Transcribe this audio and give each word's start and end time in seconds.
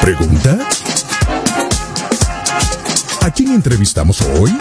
¿Pregunta? 0.00 0.58
¿A 3.22 3.30
quién 3.30 3.52
entrevistamos 3.52 4.20
hoy? 4.22 4.56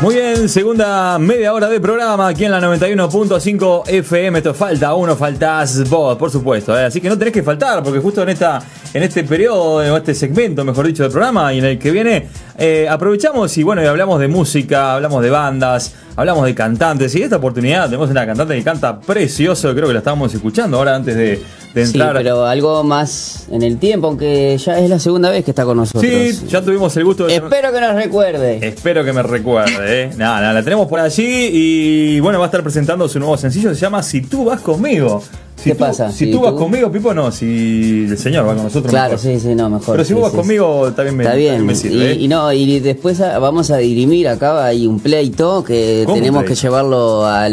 Muy 0.00 0.16
bien, 0.16 0.48
segunda 0.48 1.18
media 1.18 1.54
hora 1.54 1.68
de 1.68 1.80
programa 1.80 2.28
aquí 2.28 2.44
en 2.44 2.50
la 2.50 2.60
91.5 2.60 3.88
FM. 3.88 4.38
Esto 4.38 4.52
falta 4.52 4.94
uno, 4.94 5.16
faltás 5.16 5.88
vos, 5.88 6.16
por 6.18 6.30
supuesto. 6.30 6.78
¿eh? 6.78 6.84
Así 6.84 7.00
que 7.00 7.08
no 7.08 7.16
tenés 7.16 7.32
que 7.32 7.42
faltar, 7.42 7.82
porque 7.82 8.00
justo 8.00 8.22
en 8.22 8.28
esta 8.28 8.60
en 8.94 9.02
este 9.02 9.24
periodo, 9.24 9.82
en 9.82 9.92
este 9.92 10.14
segmento, 10.14 10.64
mejor 10.64 10.86
dicho, 10.86 11.02
del 11.02 11.10
programa 11.10 11.52
y 11.52 11.58
en 11.58 11.64
el 11.64 11.78
que 11.80 11.90
viene, 11.90 12.28
eh, 12.56 12.86
aprovechamos 12.88 13.58
y 13.58 13.64
bueno, 13.64 13.82
y 13.82 13.86
hablamos 13.86 14.20
de 14.20 14.28
música, 14.28 14.94
hablamos 14.94 15.20
de 15.20 15.30
bandas, 15.30 15.96
hablamos 16.14 16.46
de 16.46 16.54
cantantes. 16.54 17.12
Y 17.16 17.22
esta 17.22 17.38
oportunidad 17.38 17.86
tenemos 17.86 18.08
una 18.08 18.24
cantante 18.24 18.54
que 18.54 18.62
canta 18.62 19.00
precioso, 19.00 19.74
creo 19.74 19.88
que 19.88 19.94
la 19.94 19.98
estábamos 19.98 20.32
escuchando 20.32 20.76
ahora 20.76 20.94
antes 20.94 21.16
de, 21.16 21.42
entrar. 21.74 22.12
Sí, 22.12 22.18
pero 22.18 22.46
algo 22.46 22.84
más 22.84 23.48
en 23.50 23.62
el 23.62 23.78
tiempo, 23.78 24.06
aunque 24.06 24.56
ya 24.58 24.78
es 24.78 24.88
la 24.88 25.00
segunda 25.00 25.28
vez 25.28 25.44
que 25.44 25.50
está 25.50 25.64
con 25.64 25.76
nosotros. 25.76 26.04
Sí, 26.08 26.46
ya 26.46 26.62
tuvimos 26.62 26.96
el 26.96 27.04
gusto 27.04 27.26
de. 27.26 27.34
Espero 27.34 27.72
que 27.72 27.80
nos 27.80 27.96
recuerde. 27.96 28.60
Espero 28.62 29.04
que 29.04 29.12
me 29.12 29.24
recuerde, 29.24 30.02
¿eh? 30.02 30.10
Nada, 30.16 30.40
nada, 30.40 30.52
la 30.52 30.62
tenemos 30.62 30.86
por 30.86 31.00
allí 31.00 31.50
y 31.52 32.20
bueno, 32.20 32.38
va 32.38 32.44
a 32.44 32.46
estar 32.48 32.62
presentando 32.62 33.08
su 33.08 33.18
nuevo 33.18 33.36
sencillo, 33.36 33.74
se 33.74 33.80
llama 33.80 34.04
Si 34.04 34.20
tú 34.20 34.44
vas 34.44 34.60
conmigo. 34.60 35.20
¿Qué 35.62 35.74
pasa? 35.74 36.12
Si, 36.12 36.30
tú, 36.30 36.40
vas 36.40 36.52
conmigo, 36.52 36.90
Pipo, 36.90 37.14
no. 37.14 37.30
Si 37.32 38.06
el 38.10 38.18
señor 38.18 38.46
va 38.46 38.54
con 38.54 38.64
nosotros, 38.64 38.90
Claro, 38.90 39.16
sí, 39.16 39.38
sí, 39.40 39.54
no, 39.54 39.70
mejor. 39.70 39.96
Pero 39.96 40.04
si 40.04 40.12
vos 40.12 40.24
vas 40.24 40.32
conmigo, 40.32 40.92
también 40.92 41.16
me, 41.16 41.24
Está 41.24 41.36
bien. 41.36 41.76
sirve. 41.76 42.12
¿eh? 42.12 42.14
y, 42.16 42.28
no, 42.28 42.52
y 42.52 42.80
después 42.80 43.18
vamos 43.18 43.70
a 43.70 43.78
dirimir 43.78 44.28
acá, 44.28 44.64
hay 44.64 44.86
un 44.86 45.00
pleito 45.00 45.64
que 45.64 46.04
tenemos 46.12 46.44
que 46.44 46.54
llevarlo 46.54 47.24
a 47.26 47.48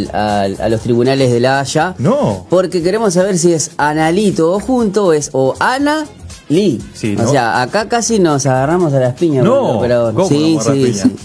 los 0.69 0.81
tribunales 0.81 1.31
de 1.31 1.39
La 1.39 1.59
Haya. 1.59 1.95
No. 1.99 2.45
Porque 2.49 2.81
queremos 2.81 3.13
saber 3.13 3.37
si 3.37 3.53
es 3.53 3.71
Analito 3.77 4.59
junto 4.59 5.05
o 5.07 5.13
es 5.13 5.29
o 5.33 5.55
Ana 5.59 6.05
Lee. 6.49 6.81
Sí, 6.93 7.15
O 7.17 7.27
sea, 7.27 7.61
acá 7.61 7.87
casi 7.87 8.19
nos 8.19 8.45
agarramos 8.45 8.93
a 8.93 8.99
las 8.99 9.13
piñas. 9.13 9.45
No, 9.45 9.79
pero 9.79 10.11
¿cómo 10.13 10.27
sí, 10.27 10.57
sí, 10.61 10.69
agarras 10.69 10.97
sí. 10.97 11.15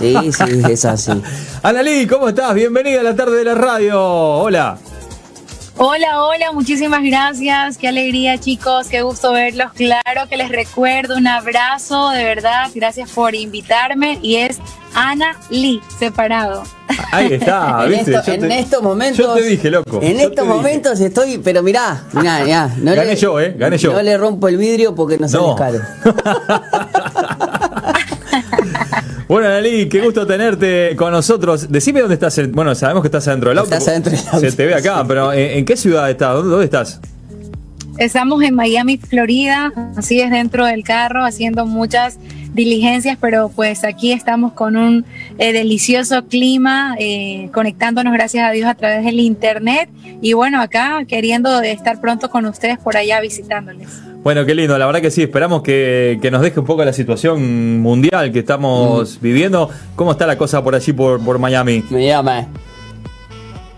Sí, 0.00 0.32
sí, 0.32 0.62
es 0.72 0.84
así. 0.84 1.12
Analí, 1.62 2.06
¿cómo 2.06 2.28
estás? 2.28 2.54
Bienvenida 2.54 3.00
a 3.00 3.02
la 3.04 3.14
tarde 3.14 3.36
de 3.36 3.44
la 3.44 3.54
radio. 3.54 4.02
Hola. 4.02 4.78
Hola, 5.84 6.22
hola, 6.22 6.52
muchísimas 6.52 7.02
gracias. 7.02 7.76
Qué 7.76 7.88
alegría, 7.88 8.38
chicos. 8.38 8.86
Qué 8.86 9.02
gusto 9.02 9.32
verlos. 9.32 9.72
Claro 9.72 10.28
que 10.30 10.36
les 10.36 10.48
recuerdo 10.48 11.16
un 11.16 11.26
abrazo, 11.26 12.10
de 12.10 12.22
verdad. 12.22 12.70
Gracias 12.72 13.10
por 13.10 13.34
invitarme. 13.34 14.20
Y 14.22 14.36
es 14.36 14.60
Ana 14.94 15.36
Lee, 15.50 15.80
separado. 15.98 16.62
Ahí 17.10 17.32
está, 17.32 17.84
¿viste? 17.88 18.14
en, 18.26 18.52
estos 18.52 18.80
momentos. 18.80 19.18
Yo 19.18 19.34
te 19.34 19.42
dije, 19.42 19.72
loco. 19.72 19.98
En 20.00 20.20
estos 20.20 20.46
momentos 20.46 21.00
estoy, 21.00 21.38
pero 21.38 21.64
mirá, 21.64 22.04
mirá, 22.12 22.44
mirá. 22.44 22.70
No 22.76 22.94
Gané 22.94 23.16
yo, 23.16 23.40
¿eh? 23.40 23.52
Gané 23.58 23.76
yo. 23.76 23.92
No 23.92 24.02
le 24.02 24.16
rompo 24.16 24.46
el 24.46 24.58
vidrio 24.58 24.94
porque 24.94 25.18
no, 25.18 25.26
no. 25.26 25.56
caro. 25.56 25.80
Bueno, 29.32 29.48
Analí, 29.48 29.88
qué 29.88 30.02
gusto 30.02 30.26
tenerte 30.26 30.94
con 30.94 31.10
nosotros. 31.10 31.72
Decime 31.72 32.00
dónde 32.00 32.16
estás. 32.16 32.38
Bueno, 32.50 32.74
sabemos 32.74 33.00
que 33.00 33.06
estás 33.06 33.26
adentro 33.28 33.48
del 33.48 33.60
auto. 33.60 33.72
Estás 33.72 33.88
adentro 33.88 34.12
del 34.12 34.20
auto. 34.26 34.40
Se 34.40 34.52
te 34.52 34.66
ve 34.66 34.74
acá, 34.74 35.02
pero 35.08 35.32
eh, 35.32 35.56
¿en, 35.56 35.64
qué 35.64 35.74
ciudad 35.74 36.10
estás? 36.10 36.34
¿Dónde, 36.34 36.66
estás? 36.66 37.00
Estamos 37.96 38.42
en 38.42 38.54
Miami, 38.54 38.98
Florida. 38.98 39.72
Así 39.96 40.20
es, 40.20 40.30
dentro 40.30 40.66
del 40.66 40.84
carro, 40.84 41.24
haciendo 41.24 41.64
muchas 41.64 42.18
diligencias, 42.52 43.16
pero 43.18 43.48
pues 43.48 43.84
aquí 43.84 44.12
estamos 44.12 44.52
con 44.52 44.76
un 44.76 45.06
eh, 45.38 45.54
delicioso 45.54 46.26
clima, 46.26 46.94
eh, 46.98 47.48
conectándonos 47.54 48.12
gracias 48.12 48.46
a 48.46 48.50
Dios 48.50 48.68
a 48.68 48.74
través 48.74 49.02
del 49.02 49.18
internet 49.18 49.88
y 50.20 50.34
bueno, 50.34 50.60
acá 50.60 51.06
queriendo 51.08 51.62
estar 51.62 52.02
pronto 52.02 52.28
con 52.28 52.44
ustedes 52.44 52.76
por 52.76 52.98
allá 52.98 53.18
visitándoles. 53.22 54.11
Bueno, 54.22 54.46
qué 54.46 54.54
lindo, 54.54 54.78
la 54.78 54.86
verdad 54.86 55.00
que 55.00 55.10
sí, 55.10 55.22
esperamos 55.22 55.62
que, 55.62 56.28
nos 56.30 56.42
deje 56.42 56.60
un 56.60 56.66
poco 56.66 56.84
la 56.84 56.92
situación 56.92 57.80
mundial 57.80 58.30
que 58.30 58.38
estamos 58.38 59.18
mm. 59.18 59.22
viviendo. 59.22 59.68
¿Cómo 59.96 60.12
está 60.12 60.26
la 60.26 60.38
cosa 60.38 60.62
por 60.62 60.76
allí, 60.76 60.92
por, 60.92 61.22
por 61.24 61.40
Miami? 61.40 61.82
Llama. 61.90 62.46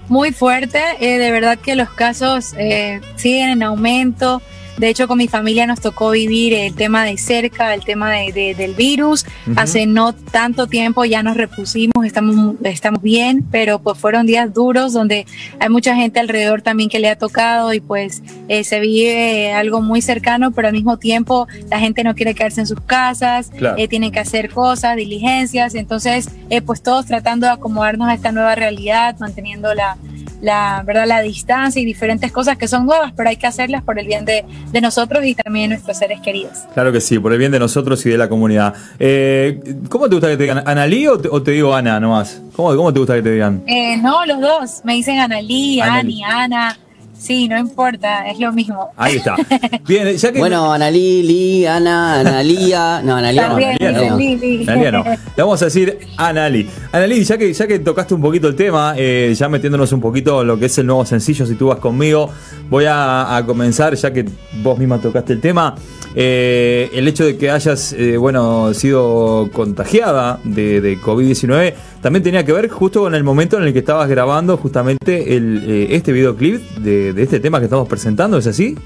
Muy 0.08 0.32
fuerte, 0.32 0.82
eh, 1.00 1.18
de 1.18 1.30
verdad 1.30 1.58
que 1.58 1.74
los 1.74 1.88
casos 1.88 2.52
eh, 2.58 3.00
siguen 3.16 3.50
en 3.50 3.62
aumento. 3.62 4.42
De 4.78 4.88
hecho, 4.88 5.06
con 5.06 5.18
mi 5.18 5.28
familia 5.28 5.66
nos 5.66 5.80
tocó 5.80 6.10
vivir 6.10 6.52
el 6.52 6.74
tema 6.74 7.04
de 7.04 7.16
cerca, 7.16 7.74
el 7.74 7.84
tema 7.84 8.10
de, 8.10 8.54
del 8.56 8.74
virus. 8.74 9.24
Hace 9.56 9.86
no 9.86 10.12
tanto 10.14 10.66
tiempo 10.66 11.04
ya 11.04 11.22
nos 11.22 11.36
repusimos, 11.36 12.04
estamos, 12.04 12.56
estamos 12.64 13.02
bien, 13.02 13.44
pero 13.50 13.78
pues 13.78 13.98
fueron 13.98 14.26
días 14.26 14.52
duros 14.52 14.92
donde 14.92 15.26
hay 15.60 15.68
mucha 15.68 15.94
gente 15.94 16.20
alrededor 16.20 16.62
también 16.62 16.88
que 16.88 16.98
le 16.98 17.08
ha 17.08 17.16
tocado 17.16 17.72
y 17.72 17.80
pues 17.80 18.22
eh, 18.48 18.64
se 18.64 18.80
vive 18.80 19.52
algo 19.52 19.80
muy 19.80 20.02
cercano, 20.02 20.50
pero 20.50 20.68
al 20.68 20.74
mismo 20.74 20.98
tiempo 20.98 21.46
la 21.70 21.78
gente 21.78 22.02
no 22.04 22.14
quiere 22.14 22.34
quedarse 22.34 22.60
en 22.60 22.66
sus 22.66 22.80
casas, 22.80 23.50
eh, 23.76 23.88
tienen 23.88 24.10
que 24.10 24.20
hacer 24.20 24.50
cosas, 24.50 24.96
diligencias. 24.96 25.74
Entonces, 25.74 26.28
eh, 26.50 26.62
pues 26.62 26.82
todos 26.82 27.06
tratando 27.06 27.46
de 27.46 27.52
acomodarnos 27.52 28.08
a 28.08 28.14
esta 28.14 28.32
nueva 28.32 28.54
realidad, 28.54 29.16
manteniendo 29.18 29.72
la 29.74 29.96
la, 30.44 30.82
¿verdad? 30.86 31.06
la 31.06 31.22
distancia 31.22 31.80
y 31.80 31.84
diferentes 31.84 32.30
cosas 32.30 32.58
que 32.58 32.68
son 32.68 32.86
nuevas, 32.86 33.12
pero 33.16 33.30
hay 33.30 33.36
que 33.36 33.46
hacerlas 33.46 33.82
por 33.82 33.98
el 33.98 34.06
bien 34.06 34.24
de, 34.24 34.44
nosotros 34.80 35.24
y 35.24 35.34
también 35.34 35.70
de 35.70 35.76
nuestros 35.76 35.96
seres 35.96 36.20
queridos. 36.20 36.58
Claro 36.74 36.92
que 36.92 37.00
sí, 37.00 37.18
por 37.18 37.32
el 37.32 37.38
bien 37.38 37.50
de 37.50 37.58
nosotros 37.58 38.04
y 38.04 38.10
de 38.10 38.18
la 38.18 38.28
comunidad. 38.28 38.74
Eh, 38.98 39.60
¿Cómo 39.88 40.08
te 40.08 40.14
gusta 40.16 40.28
que 40.28 40.36
te 40.36 40.42
digan? 40.42 40.62
¿Analí 40.66 41.06
o 41.06 41.18
te, 41.18 41.28
o 41.30 41.42
te 41.42 41.52
digo 41.52 41.74
Ana 41.74 41.98
nomás? 41.98 42.42
¿Cómo, 42.54 42.76
¿Cómo 42.76 42.92
te 42.92 42.98
gusta 42.98 43.14
que 43.14 43.22
te 43.22 43.32
digan? 43.32 43.62
Eh, 43.66 43.96
no, 43.96 44.26
los 44.26 44.40
dos. 44.40 44.80
Me 44.84 44.94
dicen 44.94 45.18
Analí, 45.18 45.80
Ani, 45.80 46.22
Ana. 46.22 46.78
Sí, 47.24 47.48
no 47.48 47.58
importa, 47.58 48.28
es 48.28 48.38
lo 48.38 48.52
mismo. 48.52 48.90
Ahí 48.98 49.16
está. 49.16 49.34
Bien, 49.88 50.14
ya 50.14 50.30
que 50.30 50.38
bueno, 50.38 50.70
Ana 50.70 50.90
Lili, 50.90 51.64
Ana, 51.64 52.20
Analía, 52.20 53.00
no, 53.02 53.16
Analía 53.16 53.48
no. 53.48 53.54
Analía 53.56 54.90
no. 54.92 55.04
Le 55.04 55.42
vamos 55.42 55.62
a 55.62 55.64
decir 55.64 56.00
Anali. 56.18 56.68
Anali, 56.92 57.24
ya 57.24 57.38
que, 57.38 57.50
ya 57.50 57.66
que 57.66 57.78
tocaste 57.78 58.12
un 58.12 58.20
poquito 58.20 58.46
el 58.46 58.54
tema, 58.54 58.92
eh, 58.98 59.34
ya 59.34 59.48
metiéndonos 59.48 59.90
un 59.92 60.02
poquito 60.02 60.44
lo 60.44 60.58
que 60.58 60.66
es 60.66 60.76
el 60.76 60.84
nuevo 60.84 61.06
sencillo, 61.06 61.46
si 61.46 61.54
tú 61.54 61.68
vas 61.68 61.78
conmigo, 61.78 62.28
voy 62.68 62.84
a, 62.86 63.42
comenzar, 63.46 63.94
ya 63.94 64.12
que 64.12 64.26
vos 64.62 64.78
misma 64.78 65.00
tocaste 65.00 65.32
el 65.32 65.40
tema. 65.40 65.74
Eh, 66.14 66.90
el 66.92 67.08
hecho 67.08 67.24
de 67.24 67.38
que 67.38 67.50
hayas, 67.50 67.94
eh, 67.94 68.18
bueno, 68.18 68.74
sido 68.74 69.48
contagiada 69.50 70.40
de, 70.44 70.82
de 70.82 70.98
COVID-19 71.00 71.72
también 72.04 72.22
tenía 72.22 72.44
que 72.44 72.52
ver 72.52 72.68
justo 72.68 73.00
con 73.00 73.14
el 73.14 73.24
momento 73.24 73.56
en 73.56 73.62
el 73.62 73.72
que 73.72 73.78
estabas 73.78 74.10
grabando 74.10 74.58
justamente 74.58 75.38
el, 75.38 75.64
eh, 75.66 75.96
este 75.96 76.12
videoclip 76.12 76.60
de, 76.76 77.14
este 77.22 77.40
tema 77.40 77.60
que 77.60 77.64
estamos 77.64 77.88
presentando, 77.88 78.36
¿es 78.36 78.46
así? 78.46 78.76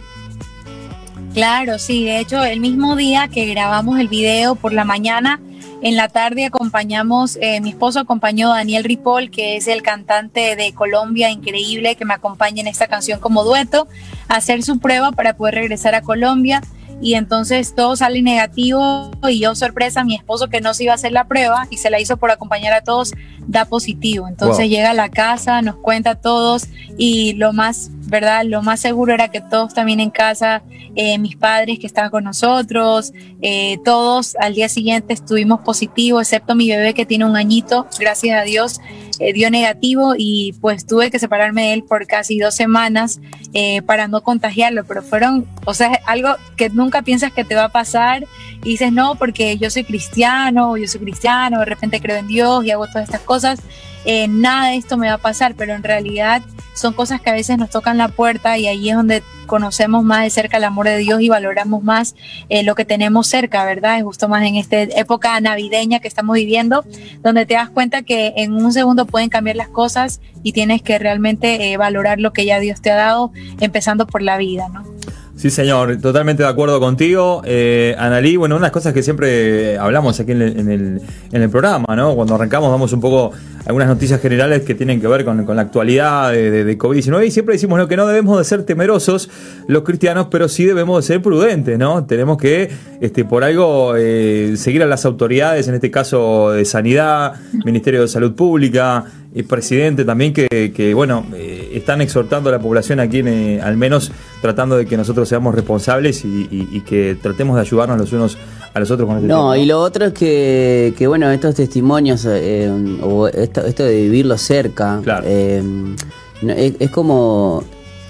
Claro, 1.35 1.81
sí, 1.81 2.05
de 2.05 2.21
hecho 2.21 2.45
el 2.45 2.61
mismo 2.61 2.95
día 2.95 3.27
que 3.27 3.47
grabamos 3.47 3.99
el 3.99 4.07
video 4.07 4.55
por 4.55 4.73
la 4.73 4.85
mañana, 4.85 5.41
en 5.83 5.97
la 5.97 6.09
tarde 6.09 6.45
acompañamos, 6.45 7.37
eh, 7.43 7.61
mi 7.61 7.71
esposo 7.71 7.99
acompañó 7.99 8.53
a 8.53 8.59
Daniel 8.59 8.85
Ripoll, 8.85 9.33
que 9.33 9.57
es 9.57 9.67
el 9.67 9.83
cantante 9.83 10.55
de 10.55 10.73
Colombia 10.73 11.29
increíble, 11.29 11.97
que 11.97 12.05
me 12.05 12.15
acompaña 12.15 12.61
en 12.61 12.69
esta 12.69 12.87
canción 12.87 13.19
como 13.19 13.43
dueto, 13.43 13.89
a 14.29 14.37
hacer 14.37 14.63
su 14.63 14.79
prueba 14.79 15.11
para 15.11 15.37
poder 15.37 15.57
regresar 15.57 15.97
a 15.97 16.03
Colombia 16.03 16.63
y 17.01 17.15
entonces 17.15 17.75
todo 17.75 17.97
sale 17.97 18.23
negativo 18.23 19.11
y 19.29 19.41
yo 19.41 19.55
sorpresa, 19.55 20.05
mi 20.05 20.17
esposo 20.17 20.49
que 20.49 20.61
no 20.61 20.75
se 20.75 20.85
iba 20.85 20.93
a 20.93 20.97
hacer 20.97 21.13
la 21.13 21.29
prueba 21.29 21.67
y 21.71 21.77
se 21.77 21.91
la 21.91 22.01
hizo 22.01 22.17
por 22.17 22.31
acompañar 22.31 22.73
a 22.73 22.83
todos, 22.83 23.13
da 23.47 23.65
positivo. 23.65 24.27
Entonces 24.29 24.69
llega 24.69 24.91
a 24.91 24.95
la 24.95 25.09
casa, 25.09 25.63
nos 25.63 25.77
cuenta 25.77 26.11
a 26.11 26.15
todos 26.17 26.69
y 26.97 27.35
lo 27.35 27.53
más, 27.53 27.91
¿verdad? 28.07 28.45
Lo 28.45 28.63
más 28.63 28.81
seguro 28.81 29.15
era 29.15 29.29
que 29.29 29.41
todos 29.41 29.75
también 29.75 30.01
en 30.01 30.11
casa, 30.11 30.63
eh, 30.97 31.19
mis 31.19 31.37
padres 31.37 31.79
que 31.79 31.87
estaban 31.87 32.11
con 32.11 32.25
nosotros, 32.25 33.13
eh, 33.43 33.79
todos 33.85 34.37
al 34.41 34.55
día 34.55 34.69
siguiente 34.69 35.13
estuvimos 35.13 35.61
positivos, 35.61 36.23
excepto 36.23 36.55
mi 36.55 36.69
bebé 36.69 36.95
que 36.95 37.07
tiene 37.07 37.25
un 37.25 37.37
añito, 37.37 37.87
gracias 37.99 38.41
a 38.41 38.45
Dios. 38.45 38.81
Eh, 39.21 39.33
dio 39.33 39.51
negativo 39.51 40.15
y 40.17 40.53
pues 40.61 40.87
tuve 40.87 41.11
que 41.11 41.19
separarme 41.19 41.69
de 41.69 41.73
él 41.75 41.83
por 41.83 42.07
casi 42.07 42.39
dos 42.39 42.55
semanas 42.55 43.21
eh, 43.53 43.83
para 43.83 44.07
no 44.07 44.23
contagiarlo, 44.23 44.85
pero 44.85 45.03
fueron, 45.03 45.47
o 45.65 45.75
sea, 45.75 46.01
algo 46.07 46.37
que 46.57 46.71
nunca 46.71 47.03
piensas 47.03 47.33
que 47.33 47.45
te 47.45 47.57
va 47.57 47.65
a 47.65 47.69
pasar 47.71 48.25
y 48.63 48.71
dices, 48.71 48.93
no, 48.93 49.17
porque 49.17 49.59
yo 49.59 49.71
soy 49.71 49.83
cristiano, 49.83 50.77
yo 50.77 50.87
soy 50.87 51.01
cristiano, 51.01 51.59
de 51.59 51.65
repente 51.65 52.01
creo 52.01 52.17
en 52.17 52.29
Dios 52.29 52.65
y 52.65 52.71
hago 52.71 52.87
todas 52.87 53.05
estas 53.05 53.23
cosas, 53.23 53.61
eh, 54.05 54.29
nada 54.29 54.69
de 54.69 54.77
esto 54.77 54.97
me 54.97 55.09
va 55.09 55.15
a 55.15 55.19
pasar, 55.19 55.55
pero 55.55 55.75
en 55.75 55.83
realidad 55.83 56.43
son 56.75 56.93
cosas 56.93 57.21
que 57.21 57.31
a 57.31 57.33
veces 57.33 57.59
nos 57.59 57.71
tocan 57.71 57.99
la 57.99 58.09
puerta 58.09 58.57
y 58.57 58.67
ahí 58.67 58.91
es 58.91 58.97
donde 58.97 59.23
conocemos 59.47 60.05
más 60.05 60.23
de 60.23 60.31
cerca 60.31 60.59
el 60.59 60.65
amor 60.65 60.87
de 60.87 60.99
Dios 60.99 61.21
y 61.21 61.29
valoramos 61.29 61.83
más 61.83 62.15
eh, 62.49 62.63
lo 62.63 62.75
que 62.75 62.85
tenemos 62.85 63.27
cerca, 63.27 63.65
¿verdad? 63.65 63.99
Es 63.99 64.05
justo 64.05 64.29
más 64.29 64.45
en 64.45 64.55
esta 64.55 64.81
época 64.83 65.41
navideña 65.41 65.99
que 65.99 66.07
estamos 66.07 66.37
viviendo, 66.37 66.85
donde 67.23 67.47
te 67.47 67.55
das 67.55 67.71
cuenta 67.71 68.03
que 68.03 68.35
en 68.37 68.53
un 68.53 68.73
segundo 68.73 69.07
pueden 69.07 69.29
cambiar 69.29 69.57
las 69.57 69.69
cosas 69.69 70.21
y 70.43 70.53
tienes 70.53 70.83
que 70.83 70.99
realmente 70.99 71.73
eh, 71.73 71.77
valorar 71.77 72.21
lo 72.21 72.33
que 72.33 72.45
ya 72.45 72.61
Dios 72.61 72.81
te 72.81 72.93
ha 72.93 72.97
dado, 72.97 73.33
empezando 73.61 74.07
por 74.07 74.23
la 74.23 74.37
vida, 74.37 74.69
¿no? 74.69 74.98
Sí, 75.39 75.51
señor, 75.51 75.99
totalmente 75.99 76.43
de 76.43 76.49
acuerdo 76.49 76.81
contigo. 76.81 77.43
Eh, 77.45 77.95
Analí, 77.97 78.35
bueno, 78.35 78.57
unas 78.57 78.73
cosas 78.73 78.93
que 78.93 79.05
siempre 79.05 79.79
hablamos 79.79 80.19
aquí 80.19 80.33
en 80.33 80.43
el, 80.43 81.01
en, 81.31 81.43
el, 81.43 81.49
programa, 81.49 81.95
¿no? 81.95 82.17
Cuando 82.17 82.35
arrancamos 82.35 82.73
damos 82.73 82.93
un 82.93 83.01
poco 83.01 83.31
algunas 83.65 83.87
noticias 83.87 84.21
generales 84.21 84.65
que 84.65 84.75
tienen 84.75 85.01
que 85.01 85.07
ver 85.07 85.25
con, 85.25 85.47
la 85.47 85.63
actualidad 85.63 86.33
de, 86.33 86.77
COVID-19 86.77 87.25
y 87.25 87.31
siempre 87.31 87.53
decimos 87.53 87.87
que 87.87 87.97
no 87.97 88.09
debemos 88.09 88.37
de 88.37 88.43
ser 88.43 88.65
temerosos 88.65 89.31
los 89.69 89.85
cristianos, 89.85 90.27
pero 90.29 90.49
sí 90.49 90.65
debemos 90.65 91.05
de 91.05 91.07
ser 91.07 91.23
prudentes, 91.23 91.79
¿no? 91.79 92.05
Tenemos 92.05 92.37
que, 92.37 92.71
este, 93.01 93.25
por 93.25 93.45
algo, 93.45 93.95
eh, 93.97 94.55
seguir 94.57 94.83
a 94.83 94.87
las 94.87 95.05
autoridades, 95.05 95.69
en 95.69 95.75
este 95.75 95.93
caso 95.93 96.51
de 96.51 96.65
Sanidad, 96.65 97.35
Ministerio 97.65 98.01
de 98.01 98.09
Salud 98.09 98.35
Pública, 98.35 99.05
y 99.35 99.43
presidente 99.43 100.05
también 100.05 100.33
que, 100.33 100.93
bueno, 100.95 101.27
eh, 101.35 101.48
están 101.79 102.01
exhortando 102.01 102.49
a 102.49 102.53
la 102.53 102.59
población 102.59 103.01
aquí, 103.01 103.23
eh, 103.25 103.61
al 103.63 103.77
menos 103.77 104.13
tratando 104.41 104.77
de 104.77 104.87
que 104.87 104.97
nosotros 104.97 105.29
seamos 105.29 105.55
responsables 105.55 106.25
y, 106.25 106.83
que 106.87 107.17
tratemos 107.21 107.57
de 107.57 107.63
ayudarnos 107.63 107.99
los 107.99 108.13
unos 108.13 108.39
a 108.73 108.81
los 108.81 108.91
otros 108.91 109.07
con 109.07 109.17
este 109.17 109.29
No, 109.29 109.57
y 109.57 109.67
lo 109.67 109.81
otro 109.81 110.07
es 110.07 110.13
que, 110.13 110.95
que 110.97 111.07
bueno, 111.07 111.31
estos 111.31 111.55
testimonios 111.55 112.25
eh, 112.29 112.71
o 113.03 113.29
esto, 113.29 113.67
esto, 113.67 113.85
de 113.85 114.03
vivirlo 114.03 114.39
cerca, 114.39 115.01
es, 115.27 116.91
como 116.91 117.65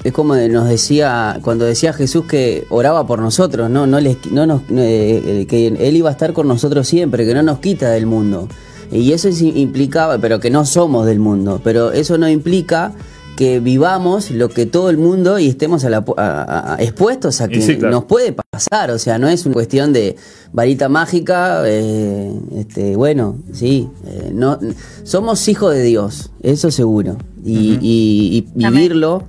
es 0.04 0.12
como 0.12 0.36
nos 0.36 0.68
decía 0.68 1.38
cuando 1.42 1.64
decía 1.64 1.92
Jesús 1.92 2.26
que 2.26 2.66
oraba 2.68 3.06
por 3.06 3.20
nosotros, 3.20 3.70
no, 3.70 3.86
no, 3.86 4.00
les, 4.00 4.18
no 4.30 4.46
nos, 4.46 4.62
que 4.62 5.76
él 5.78 5.96
iba 5.96 6.08
a 6.08 6.12
estar 6.12 6.32
con 6.32 6.46
nosotros 6.46 6.86
siempre, 6.86 7.26
que 7.26 7.34
no 7.34 7.42
nos 7.42 7.58
quita 7.58 7.90
del 7.90 8.06
mundo. 8.06 8.48
Y 8.90 9.12
eso 9.12 9.28
implicaba, 9.28 10.18
pero 10.18 10.40
que 10.40 10.50
no 10.50 10.64
somos 10.64 11.04
del 11.04 11.18
mundo, 11.18 11.60
pero 11.62 11.92
eso 11.92 12.16
no 12.16 12.28
implica 12.28 12.92
que 13.38 13.60
vivamos 13.60 14.32
lo 14.32 14.48
que 14.48 14.66
todo 14.66 14.90
el 14.90 14.98
mundo 14.98 15.38
y 15.38 15.46
estemos 15.46 15.84
a 15.84 15.90
la, 15.90 16.76
expuestos 16.80 17.40
a 17.40 17.46
que 17.46 17.76
nos 17.76 18.02
puede 18.02 18.32
pasar, 18.32 18.90
o 18.90 18.98
sea, 18.98 19.20
no 19.20 19.28
es 19.28 19.46
una 19.46 19.52
cuestión 19.52 19.92
de 19.92 20.16
varita 20.52 20.88
mágica, 20.88 21.62
eh, 21.64 22.32
este, 22.56 22.96
bueno, 22.96 23.36
sí, 23.52 23.88
eh, 24.08 24.32
no, 24.34 24.58
somos 25.04 25.46
hijos 25.46 25.72
de 25.72 25.84
Dios, 25.84 26.32
eso 26.42 26.72
seguro, 26.72 27.16
y, 27.44 28.44
vivirlo, 28.56 29.22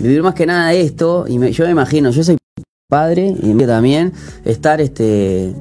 vivir 0.00 0.22
más 0.22 0.36
que 0.36 0.46
nada 0.46 0.72
esto, 0.72 1.24
y 1.26 1.50
yo 1.50 1.64
me 1.64 1.72
imagino, 1.72 2.12
yo 2.12 2.22
soy 2.22 2.36
padre 2.88 3.34
y 3.42 3.52
también 3.66 4.12
estar 4.44 4.80
este 4.80 5.52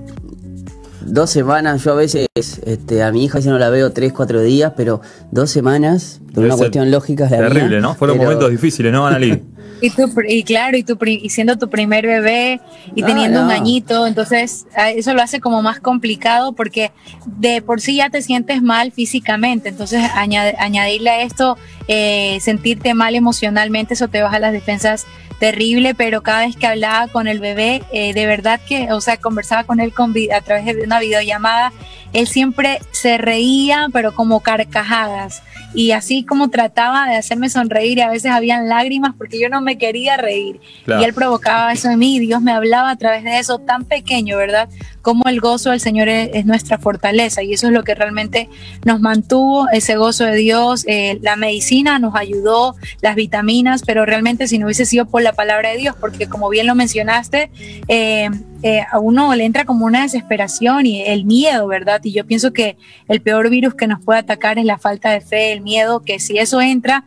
dos 1.05 1.29
semanas, 1.29 1.83
yo 1.83 1.93
a 1.93 1.95
veces 1.95 2.27
este, 2.35 3.03
a 3.03 3.11
mi 3.11 3.25
hija 3.25 3.39
ya 3.39 3.51
no 3.51 3.59
la 3.59 3.69
veo 3.69 3.91
tres, 3.91 4.11
cuatro 4.13 4.41
días, 4.41 4.73
pero 4.75 5.01
dos 5.31 5.49
semanas, 5.49 6.21
por 6.33 6.43
una 6.43 6.57
cuestión 6.57 6.91
lógica. 6.91 7.27
terrible, 7.29 7.79
¿no? 7.79 7.95
Fueron 7.95 8.17
momentos 8.17 8.49
difíciles, 8.49 8.91
¿no, 8.91 9.07
Analí? 9.07 9.41
Y, 9.81 9.91
y 10.29 10.43
claro, 10.43 10.77
y, 10.77 10.83
tu, 10.83 10.97
y 11.05 11.29
siendo 11.29 11.57
tu 11.57 11.69
primer 11.69 12.07
bebé 12.07 12.61
y 12.95 13.03
ah, 13.03 13.05
teniendo 13.05 13.43
un 13.43 13.51
añito, 13.51 14.07
entonces 14.07 14.65
eso 14.95 15.13
lo 15.13 15.21
hace 15.21 15.41
como 15.41 15.61
más 15.61 15.81
complicado 15.81 16.53
porque 16.53 16.91
de 17.25 17.61
por 17.61 17.81
sí 17.81 17.97
ya 17.97 18.09
te 18.09 18.21
sientes 18.21 18.61
mal 18.61 18.93
físicamente, 18.93 19.69
entonces 19.69 20.01
añadirle 20.15 21.09
a 21.09 21.21
esto 21.23 21.57
eh, 21.89 22.39
sentirte 22.41 22.93
mal 22.93 23.15
emocionalmente, 23.15 23.95
eso 23.95 24.07
te 24.07 24.21
baja 24.21 24.39
las 24.39 24.53
defensas 24.53 25.05
terrible, 25.39 25.93
pero 25.95 26.23
cada 26.23 26.45
vez 26.45 26.55
que 26.55 26.67
hablaba 26.67 27.07
con 27.07 27.27
el 27.27 27.39
bebé, 27.39 27.83
eh, 27.91 28.13
de 28.13 28.25
verdad 28.25 28.59
que, 28.67 28.91
o 28.91 29.01
sea, 29.01 29.17
conversaba 29.17 29.63
con 29.65 29.79
él 29.79 29.93
con, 29.93 30.13
a 30.33 30.41
través 30.41 30.65
de 30.65 30.83
una 30.83 30.94
videollamada, 30.99 31.71
él 32.13 32.27
siempre 32.27 32.79
se 32.91 33.17
reía, 33.17 33.87
pero 33.91 34.15
como 34.15 34.39
carcajadas. 34.39 35.43
Y 35.73 35.91
así 35.91 36.23
como 36.23 36.49
trataba 36.49 37.07
de 37.07 37.17
hacerme 37.17 37.49
sonreír, 37.49 37.97
y 37.97 38.01
a 38.01 38.09
veces 38.09 38.31
habían 38.31 38.69
lágrimas 38.69 39.13
porque 39.17 39.39
yo 39.39 39.49
no 39.49 39.59
me 39.61 39.77
quería 39.77 40.15
reír. 40.15 40.61
Y 40.87 41.03
él 41.03 41.13
provocaba 41.13 41.73
eso 41.73 41.89
en 41.89 41.99
mí, 41.99 42.15
y 42.15 42.19
Dios 42.19 42.41
me 42.41 42.53
hablaba 42.53 42.91
a 42.91 42.95
través 42.95 43.25
de 43.25 43.39
eso 43.39 43.59
tan 43.59 43.83
pequeño, 43.83 44.37
¿verdad? 44.37 44.69
Como 45.05 45.25
el 45.25 45.39
gozo 45.39 45.69
del 45.69 45.79
Señor 45.79 46.09
es, 46.09 46.47
nuestra 46.47 46.79
fortaleza, 46.79 47.43
y 47.43 47.53
eso 47.53 47.67
es 47.67 47.73
lo 47.73 47.83
que 47.83 47.93
realmente 47.93 48.49
nos 48.85 49.01
mantuvo, 49.01 49.69
ese 49.69 49.97
gozo 49.97 50.23
de 50.25 50.35
Dios. 50.35 50.83
Eh, 50.87 51.19
la 51.21 51.35
medicina 51.35 51.99
nos 51.99 52.15
ayudó, 52.15 52.75
las 53.01 53.13
vitaminas, 53.13 53.83
pero 53.85 54.03
realmente 54.07 54.47
si 54.47 54.57
no 54.57 54.65
hubiese 54.65 54.87
sido 54.87 55.05
por 55.05 55.21
la 55.21 55.33
palabra 55.33 55.69
de 55.69 55.77
Dios, 55.77 55.95
porque 56.01 56.25
como 56.25 56.49
bien 56.49 56.65
lo 56.65 56.73
mencionaste, 56.73 57.51
eh, 57.87 58.31
eh, 58.63 58.81
a 58.91 58.97
uno 58.97 59.35
le 59.35 59.45
entra 59.45 59.63
como 59.63 59.85
una 59.85 60.01
desesperación 60.01 60.87
y 60.87 61.03
el 61.03 61.23
miedo, 61.23 61.67
¿verdad? 61.67 62.01
Y 62.03 62.11
yo 62.11 62.25
pienso 62.25 62.51
que 62.51 62.75
el 63.07 63.21
peor 63.21 63.51
virus 63.51 63.75
que 63.75 63.85
nos 63.85 64.03
puede 64.03 64.21
atacar 64.21 64.57
es 64.57 64.65
la 64.65 64.79
falta 64.79 65.11
de 65.11 65.21
fe, 65.21 65.51
el 65.51 65.61
miedo, 65.61 65.99
que 65.99 66.19
si 66.19 66.39
eso 66.39 66.61
entra, 66.61 67.05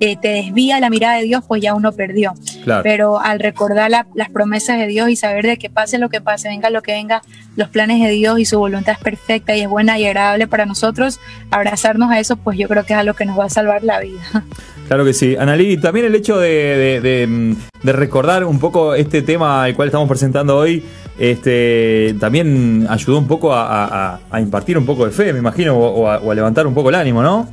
eh, 0.00 0.16
te 0.16 0.28
desvía 0.28 0.80
la 0.80 0.90
mirada 0.90 1.16
de 1.16 1.24
Dios, 1.24 1.44
pues 1.46 1.62
ya 1.62 1.74
uno 1.74 1.92
perdió. 1.92 2.34
Pero 2.82 3.20
al 3.20 3.40
recordar 3.40 3.90
las 3.90 4.30
promesas 4.30 4.78
de 4.78 4.86
Dios 4.86 5.08
y 5.10 5.16
saber 5.16 5.46
de 5.46 5.58
que 5.58 5.70
pase 5.70 5.98
lo 5.98 6.08
que 6.08 6.20
pase, 6.20 6.48
venga 6.48 6.70
lo 6.70 6.82
que 6.82 6.92
venga, 6.92 7.22
los 7.56 7.68
planes 7.68 8.02
de 8.02 8.10
Dios 8.10 8.38
y 8.38 8.44
su 8.44 8.58
voluntad 8.58 8.94
es 8.94 9.02
perfecta 9.02 9.54
y 9.54 9.60
es 9.60 9.68
buena 9.68 9.98
y 9.98 10.06
agradable 10.06 10.46
para 10.46 10.66
nosotros, 10.66 11.20
abrazarnos 11.50 12.10
a 12.10 12.18
eso, 12.18 12.36
pues 12.36 12.58
yo 12.58 12.68
creo 12.68 12.84
que 12.84 12.94
es 12.94 12.98
algo 12.98 13.14
que 13.14 13.24
nos 13.26 13.38
va 13.38 13.44
a 13.44 13.50
salvar 13.50 13.84
la 13.84 14.00
vida. 14.00 14.22
Claro 14.86 15.04
que 15.04 15.14
sí. 15.14 15.34
Analí, 15.36 15.78
también 15.78 16.06
el 16.06 16.14
hecho 16.14 16.38
de, 16.38 17.56
recordar 17.82 18.44
un 18.44 18.58
poco 18.58 18.94
este 18.94 19.22
tema 19.22 19.64
al 19.64 19.74
cual 19.74 19.88
estamos 19.88 20.08
presentando 20.08 20.58
hoy, 20.58 20.82
este, 21.18 22.14
también 22.20 22.86
ayudó 22.88 23.18
un 23.18 23.26
poco 23.26 23.54
a, 23.54 24.20
impartir 24.38 24.76
un 24.76 24.84
poco 24.84 25.06
de 25.06 25.10
fe, 25.10 25.32
me 25.32 25.38
imagino, 25.38 25.76
o, 25.76 26.08
a, 26.08 26.34
levantar 26.34 26.66
un 26.66 26.74
poco 26.74 26.90
el 26.90 26.96
ánimo, 26.96 27.22
¿no? 27.22 27.48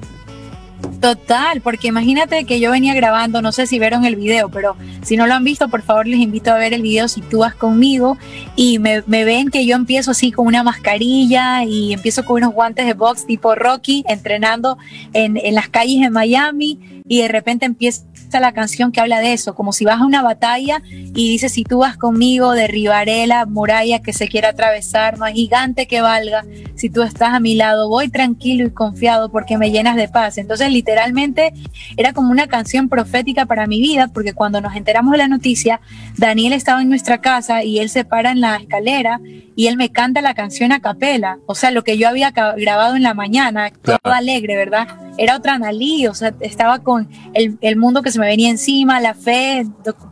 Total, 1.02 1.62
porque 1.62 1.88
imagínate 1.88 2.46
que 2.46 2.60
yo 2.60 2.70
venía 2.70 2.94
grabando, 2.94 3.42
no 3.42 3.52
sé 3.52 3.66
si 3.66 3.80
vieron 3.80 4.06
el 4.06 4.16
video, 4.16 4.50
pero 4.50 4.76
si 5.02 5.18
no 5.18 5.26
lo 5.26 5.34
han 5.34 5.44
visto, 5.44 5.68
por 5.68 5.82
favor 5.82 6.06
les 6.06 6.20
invito 6.20 6.52
a 6.52 6.58
ver 6.58 6.74
el 6.74 6.84
video 6.84 7.08
si 7.08 7.22
tú 7.22 7.40
vas 7.40 7.56
conmigo 7.56 8.20
y 8.56 8.78
me, 8.78 9.02
ven 9.08 9.50
que 9.50 9.66
yo 9.66 9.76
empiezo 9.76 10.12
así 10.12 10.32
con 10.32 10.46
una 10.46 10.62
mascarilla 10.62 11.64
y 11.64 11.94
empiezo 11.94 12.24
con 12.24 12.38
unos 12.38 12.54
guantes 12.54 12.86
de 12.86 12.94
box 12.94 13.26
tipo 13.26 13.56
Rocky, 13.56 14.04
entrenando 14.08 14.78
en, 15.14 15.38
en 15.38 15.56
las 15.56 15.70
calles 15.70 16.02
de 16.02 16.12
Miami 16.12 17.02
y 17.08 17.22
de 17.24 17.28
repente 17.28 17.66
empieza 17.66 18.06
la 18.40 18.54
canción 18.54 18.92
que 18.92 19.02
habla 19.02 19.20
de 19.20 19.34
eso, 19.34 19.56
como 19.56 19.74
si 19.74 19.86
vas 19.86 20.00
a 20.00 20.06
una 20.06 20.22
batalla 20.22 20.82
y 20.86 21.30
dices, 21.30 21.52
si 21.54 21.64
tú 21.64 21.80
vas 21.80 21.98
conmigo, 21.98 22.54
derribaré 22.54 23.28
la 23.28 23.46
muralla 23.46 24.02
que 24.02 24.14
se 24.14 24.28
quiera 24.28 24.50
atravesar, 24.50 25.18
hay 25.22 25.34
gigante 25.34 25.88
que 25.88 26.02
valga, 26.02 26.46
si 26.76 26.90
tú 26.90 27.02
estás 27.02 27.34
a 27.34 27.40
mi 27.40 27.56
lado, 27.56 27.90
voy 27.90 28.10
tranquilo 28.10 28.66
y 28.66 28.72
confiado 28.72 29.30
porque 29.30 29.58
me 29.58 29.72
llenas 29.72 29.96
de 29.96 30.08
paz. 30.08 30.38
Entonces 30.38 30.71
literalmente 30.72 31.54
era 31.98 32.14
como 32.14 32.32
una 32.32 32.48
canción 32.48 32.90
profética 32.90 33.46
para 33.46 33.68
mi 33.68 33.82
vida, 33.82 34.08
porque 34.08 34.34
cuando 34.34 34.62
nos 34.62 34.76
enteramos 34.76 35.12
de 35.12 35.18
la 35.18 35.28
noticia, 35.28 35.82
Daniel 36.18 36.54
estaba 36.54 36.82
en 36.82 36.90
nuestra 36.90 37.20
casa 37.20 37.64
y 37.64 37.80
él 37.80 37.90
se 37.90 38.06
para 38.06 38.32
en 38.32 38.42
la 38.42 38.56
escalera 38.56 39.20
y 39.56 39.68
él 39.68 39.78
me 39.78 39.92
canta 39.92 40.22
la 40.22 40.34
canción 40.34 40.72
a 40.72 40.80
capela, 40.80 41.40
o 41.46 41.56
sea, 41.56 41.72
lo 41.72 41.84
que 41.84 41.98
yo 41.98 42.08
había 42.08 42.32
grabado 42.32 42.96
en 42.96 43.04
la 43.04 43.14
mañana, 43.14 43.72
todo 43.82 44.14
alegre, 44.14 44.56
¿verdad? 44.56 44.88
Era 45.18 45.36
otra 45.36 45.56
Analí, 45.56 46.08
o 46.08 46.14
sea, 46.14 46.34
estaba 46.40 46.80
con 46.80 47.10
el, 47.34 47.58
el, 47.62 47.76
mundo 47.76 48.02
que 48.02 48.12
se 48.12 48.20
me 48.20 48.26
venía 48.26 48.50
encima, 48.50 49.02
la 49.02 49.14
fe 49.14 49.66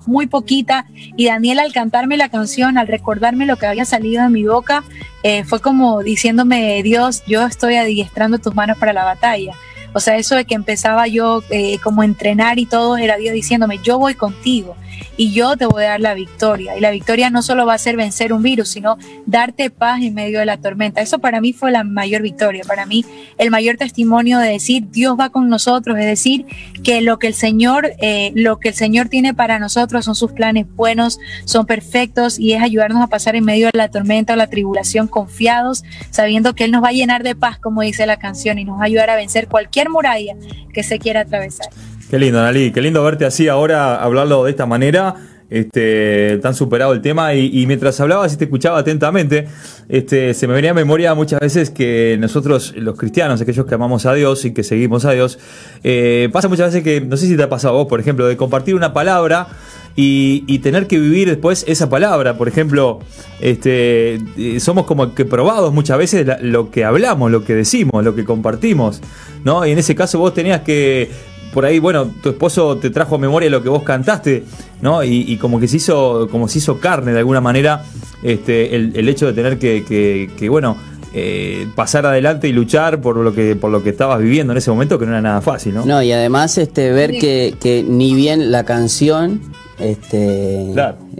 muy 0.06 0.28
poquita, 0.28 0.86
y 0.94 1.26
Daniel 1.26 1.60
al 1.60 1.72
cantarme 1.72 2.18
la 2.18 2.30
canción, 2.30 2.78
al 2.78 2.88
recordarme 2.88 3.46
lo 3.46 3.56
que 3.56 3.66
había 3.66 3.86
salido 3.86 4.22
de 4.22 4.30
mi 4.30 4.44
boca, 4.44 4.84
eh, 5.24 5.44
fue 5.44 5.60
como 5.60 6.02
diciéndome, 6.02 6.82
Dios, 6.84 7.24
yo 7.28 7.46
estoy 7.46 7.76
adiestrando 7.76 8.40
tus 8.40 8.56
manos 8.56 8.78
para 8.78 8.94
la 8.94 9.04
batalla. 9.04 9.54
O 9.94 10.00
sea, 10.00 10.18
eso 10.18 10.36
de 10.36 10.46
que 10.46 10.56
empezaba 10.56 11.08
yo 11.08 11.44
eh, 11.50 11.80
como 11.80 12.04
entrenar 12.04 12.60
y 12.60 12.66
todo, 12.66 12.98
era 12.98 13.18
Dios 13.18 13.34
diciéndome, 13.34 13.80
yo 13.84 13.98
voy 13.98 14.16
contigo 14.16 14.76
y 15.18 15.34
yo 15.34 15.58
te 15.58 15.66
voy 15.66 15.84
a 15.84 15.90
dar 15.90 16.02
la 16.02 16.14
victoria. 16.14 16.78
Y 16.78 16.82
la 16.82 16.92
victoria 16.92 17.30
no 17.30 17.42
solo 17.42 17.66
va 17.66 17.74
a 17.74 17.78
ser 17.78 17.96
vencer 17.96 18.34
un 18.34 18.42
virus, 18.42 18.70
sino 18.70 18.98
darte 19.26 19.70
paz 19.70 20.02
en 20.02 20.14
medio 20.14 20.40
de 20.40 20.46
la 20.46 20.58
tormenta. 20.58 21.02
Eso 21.02 21.20
para 21.20 21.42
mí 21.42 21.54
fue 21.54 21.72
la 21.72 21.84
mayor 21.84 22.22
victoria, 22.22 22.64
para 22.68 22.86
mí 22.86 23.06
el 23.38 23.52
mayor 23.52 23.78
testimonio 23.78 24.40
de 24.40 24.50
decir 24.50 24.90
Dios 24.90 25.18
va 25.20 25.30
con 25.30 25.50
nosotros, 25.50 25.98
es 25.98 26.06
decir, 26.06 26.46
que 26.84 27.02
lo 27.02 27.20
que 27.20 27.28
el 27.28 27.34
Señor, 27.34 27.92
eh, 28.00 28.32
lo 28.36 28.60
que 28.60 28.70
el 28.70 28.76
Señor 28.76 29.10
tiene 29.10 29.34
para 29.34 29.60
nosotros 29.60 30.06
son 30.06 30.16
sus 30.16 30.32
planes 30.32 30.66
buenos, 30.76 31.20
son 31.46 31.66
perfectos 31.66 32.40
y 32.40 32.54
es 32.54 32.62
ayudarnos 32.62 33.02
a 33.02 33.08
pasar 33.08 33.36
en 33.36 33.46
medio 33.46 33.68
de 33.72 33.78
la 33.78 33.90
tormenta 33.90 34.34
o 34.34 34.36
la 34.36 34.48
tribulación 34.48 35.08
confiados, 35.08 35.84
sabiendo 36.12 36.54
que 36.56 36.64
Él 36.64 36.72
nos 36.72 36.84
va 36.84 36.90
a 36.90 36.94
llenar 36.94 37.24
de 37.24 37.36
paz, 37.36 37.60
como 37.60 37.82
dice 37.82 38.06
la 38.06 38.18
canción, 38.18 38.60
y 38.60 38.66
nos 38.66 38.78
va 38.78 38.84
a 38.84 38.86
ayudar 38.86 39.10
a 39.10 39.16
vencer 39.16 39.48
cualquier 39.48 39.90
muralla 39.90 40.36
que 40.74 40.84
se 40.84 41.00
quiera 41.00 41.22
atravesar. 41.22 41.70
Qué 42.10 42.18
lindo, 42.18 42.42
Nali, 42.42 42.72
qué 42.72 42.82
lindo 42.82 43.04
verte 43.04 43.26
así 43.26 43.48
ahora, 43.50 44.02
hablarlo 44.02 44.46
de 44.46 44.50
esta 44.50 44.66
manera. 44.66 45.14
Este, 45.52 46.38
tan 46.44 46.54
superado 46.54 46.94
el 46.94 47.02
tema 47.02 47.34
y, 47.34 47.66
mientras 47.66 48.00
hablabas 48.00 48.34
y 48.34 48.38
te 48.38 48.46
escuchaba 48.46 48.80
atentamente, 48.80 49.48
este, 49.90 50.36
se 50.36 50.48
me 50.48 50.54
venía 50.54 50.72
a 50.72 50.74
memoria 50.76 51.16
muchas 51.16 51.40
veces 51.40 51.70
que 51.72 52.18
nosotros, 52.20 52.74
los 52.78 52.96
cristianos, 52.96 53.42
aquellos 53.42 53.66
que 53.66 53.76
amamos 53.76 54.06
a 54.06 54.14
Dios 54.14 54.46
y 54.46 54.54
que 54.54 54.64
seguimos 54.64 55.06
a 55.06 55.12
Dios, 55.12 55.40
eh, 55.84 56.30
pasa 56.32 56.48
muchas 56.48 56.74
veces 56.74 56.84
que, 56.84 57.02
no 57.02 57.18
sé 57.18 57.28
si 57.28 57.36
te 57.36 57.44
ha 57.44 57.50
pasado 57.50 57.76
a 57.76 57.78
vos, 57.78 57.88
por 57.88 58.00
ejemplo, 58.00 58.28
de 58.28 58.38
compartir 58.38 58.76
una 58.76 58.94
palabra 58.94 59.48
y, 59.96 60.60
tener 60.60 60.88
que 60.88 61.00
vivir 61.00 61.28
después 61.28 61.66
esa 61.68 61.90
palabra. 61.90 62.38
Por 62.38 62.48
ejemplo, 62.48 63.00
este, 63.40 64.16
eh, 64.38 64.60
somos 64.60 64.86
como 64.86 65.14
que 65.14 65.26
probados 65.26 65.74
muchas 65.74 65.98
veces 65.98 66.28
lo 66.42 66.72
que 66.72 66.86
hablamos, 66.86 67.32
lo 67.32 67.44
que 67.44 67.56
decimos, 67.56 68.04
lo 68.04 68.16
que 68.16 68.24
compartimos, 68.24 69.02
¿no? 69.44 69.66
Y 69.66 69.72
en 69.72 69.78
ese 69.78 69.96
caso 69.96 70.20
vos 70.20 70.34
tenías 70.34 70.62
que 70.62 71.10
por 71.54 71.66
ahí, 71.66 71.80
bueno, 71.80 72.12
tu 72.22 72.30
esposo 72.30 72.78
te 72.78 72.90
trajo 72.90 73.16
a 73.16 73.18
memoria 73.18 73.50
lo 73.50 73.64
que 73.64 73.70
vos 73.70 73.84
cantaste, 73.84 74.44
¿no? 74.82 75.04
Y, 75.04 75.38
como 75.38 75.60
que 75.60 75.68
se 75.68 75.78
hizo, 75.78 76.28
como 76.32 76.48
se 76.48 76.60
hizo 76.60 76.80
carne 76.80 77.12
de 77.12 77.20
alguna 77.20 77.42
manera, 77.42 77.84
este, 78.24 78.76
el, 78.76 79.10
hecho 79.10 79.26
de 79.26 79.34
tener 79.34 79.58
que, 79.58 80.30
que, 80.38 80.50
bueno, 80.50 80.78
eh, 81.14 81.68
pasar 81.76 82.06
adelante 82.06 82.48
y 82.48 82.54
luchar 82.54 83.02
por 83.02 83.18
lo 83.18 83.34
que 83.34 83.56
por 83.56 83.72
lo 83.72 83.82
que 83.82 83.90
estabas 83.90 84.20
viviendo 84.20 84.54
en 84.54 84.58
ese 84.58 84.70
momento 84.70 85.00
que 85.00 85.08
no 85.08 85.12
era 85.12 85.22
nada 85.22 85.42
fácil, 85.42 85.74
¿no? 85.74 85.84
No, 85.84 86.04
y 86.04 86.12
además 86.12 86.56
este 86.60 86.92
ver 86.92 87.14
que, 87.14 87.56
que 87.60 87.84
ni 87.84 88.14
bien 88.14 88.52
la 88.52 88.64
canción 88.64 89.42
este 89.80 90.72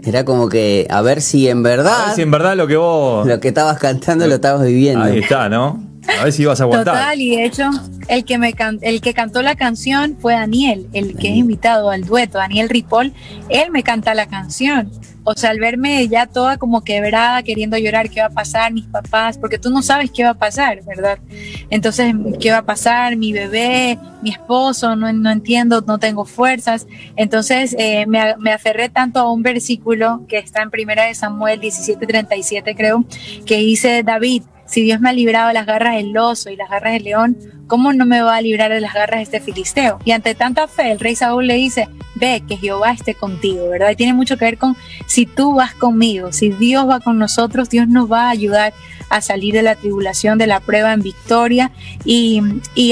era 0.04 0.24
como 0.24 0.48
que 0.48 0.86
a 0.90 1.02
ver 1.02 1.20
si 1.20 1.48
en 1.48 1.64
verdad 1.64 2.02
a 2.02 2.06
ver 2.06 2.14
si 2.14 2.22
en 2.22 2.30
verdad 2.30 2.56
lo 2.56 2.68
que 2.68 2.76
vos 2.76 3.26
lo 3.26 3.40
que 3.40 3.48
estabas 3.48 3.80
cantando 3.80 4.28
lo 4.28 4.36
estabas 4.36 4.64
viviendo. 4.64 5.02
Ahí 5.02 5.18
está, 5.18 5.48
¿no? 5.48 5.89
A 6.18 6.24
ver 6.24 6.32
si 6.32 6.42
ibas 6.42 6.60
a 6.60 6.64
aguantar. 6.64 6.94
Total, 6.94 7.20
y 7.20 7.36
de 7.36 7.44
hecho, 7.44 7.70
el 8.08 8.24
que, 8.24 8.38
me 8.38 8.54
el 8.82 9.00
que 9.00 9.14
cantó 9.14 9.42
la 9.42 9.54
canción 9.54 10.16
fue 10.18 10.34
Daniel, 10.34 10.88
el 10.92 11.16
que 11.16 11.30
es 11.30 11.36
invitado 11.36 11.90
al 11.90 12.04
dueto, 12.04 12.38
Daniel 12.38 12.68
Ripoll. 12.68 13.12
Él 13.48 13.70
me 13.70 13.82
canta 13.82 14.14
la 14.14 14.26
canción. 14.26 14.90
O 15.22 15.34
sea, 15.34 15.50
al 15.50 15.60
verme 15.60 16.08
ya 16.08 16.26
toda 16.26 16.56
como 16.56 16.82
quebrada, 16.82 17.42
queriendo 17.42 17.76
llorar, 17.76 18.08
¿qué 18.08 18.20
va 18.20 18.26
a 18.26 18.30
pasar? 18.30 18.72
Mis 18.72 18.86
papás, 18.86 19.36
porque 19.36 19.58
tú 19.58 19.70
no 19.70 19.82
sabes 19.82 20.10
qué 20.10 20.24
va 20.24 20.30
a 20.30 20.34
pasar, 20.34 20.82
¿verdad? 20.84 21.18
Entonces, 21.68 22.14
¿qué 22.40 22.50
va 22.50 22.58
a 22.58 22.64
pasar? 22.64 23.16
Mi 23.16 23.32
bebé, 23.32 23.98
mi 24.22 24.30
esposo, 24.30 24.96
no, 24.96 25.12
no 25.12 25.30
entiendo, 25.30 25.82
no 25.86 25.98
tengo 25.98 26.24
fuerzas. 26.24 26.86
Entonces, 27.16 27.76
eh, 27.78 28.06
me, 28.06 28.34
me, 28.38 28.52
aferré 28.52 28.88
tanto 28.88 29.20
a 29.20 29.30
un 29.30 29.42
versículo 29.42 30.24
que 30.26 30.38
está 30.38 30.62
en 30.62 30.70
Primera 30.70 31.04
de 31.04 31.14
Samuel 31.14 31.60
17:37, 31.60 32.74
creo, 32.74 33.04
que 33.44 33.58
dice 33.58 34.02
David, 34.02 34.42
si 34.70 34.82
Dios 34.82 35.00
me 35.00 35.10
ha 35.10 35.12
librado 35.12 35.48
de 35.48 35.54
las 35.54 35.66
garras 35.66 35.96
del 35.96 36.16
oso 36.16 36.48
y 36.48 36.56
las 36.56 36.70
garras 36.70 36.92
del 36.92 37.02
león, 37.02 37.36
¿cómo 37.66 37.92
no 37.92 38.06
me 38.06 38.22
va 38.22 38.36
a 38.36 38.40
librar 38.40 38.70
de 38.70 38.80
las 38.80 38.94
garras 38.94 39.18
de 39.18 39.22
este 39.24 39.40
filisteo? 39.40 39.98
Y 40.04 40.12
ante 40.12 40.36
tanta 40.36 40.68
fe, 40.68 40.92
el 40.92 41.00
rey 41.00 41.16
Saúl 41.16 41.48
le 41.48 41.54
dice, 41.54 41.88
ve 42.14 42.42
que 42.46 42.56
Jehová 42.56 42.92
esté 42.92 43.14
contigo, 43.14 43.68
¿verdad? 43.68 43.90
Y 43.90 43.96
tiene 43.96 44.14
mucho 44.14 44.36
que 44.36 44.44
ver 44.44 44.58
con 44.58 44.76
si 45.06 45.26
tú 45.26 45.54
vas 45.54 45.74
conmigo, 45.74 46.32
si 46.32 46.50
Dios 46.50 46.88
va 46.88 47.00
con 47.00 47.18
nosotros, 47.18 47.68
Dios 47.68 47.88
nos 47.88 48.10
va 48.10 48.26
a 48.28 48.30
ayudar 48.30 48.72
a 49.10 49.20
salir 49.20 49.52
de 49.52 49.62
la 49.62 49.74
tribulación, 49.74 50.38
de 50.38 50.46
la 50.46 50.60
prueba 50.60 50.92
en 50.92 51.02
victoria. 51.02 51.70
Y, 52.04 52.40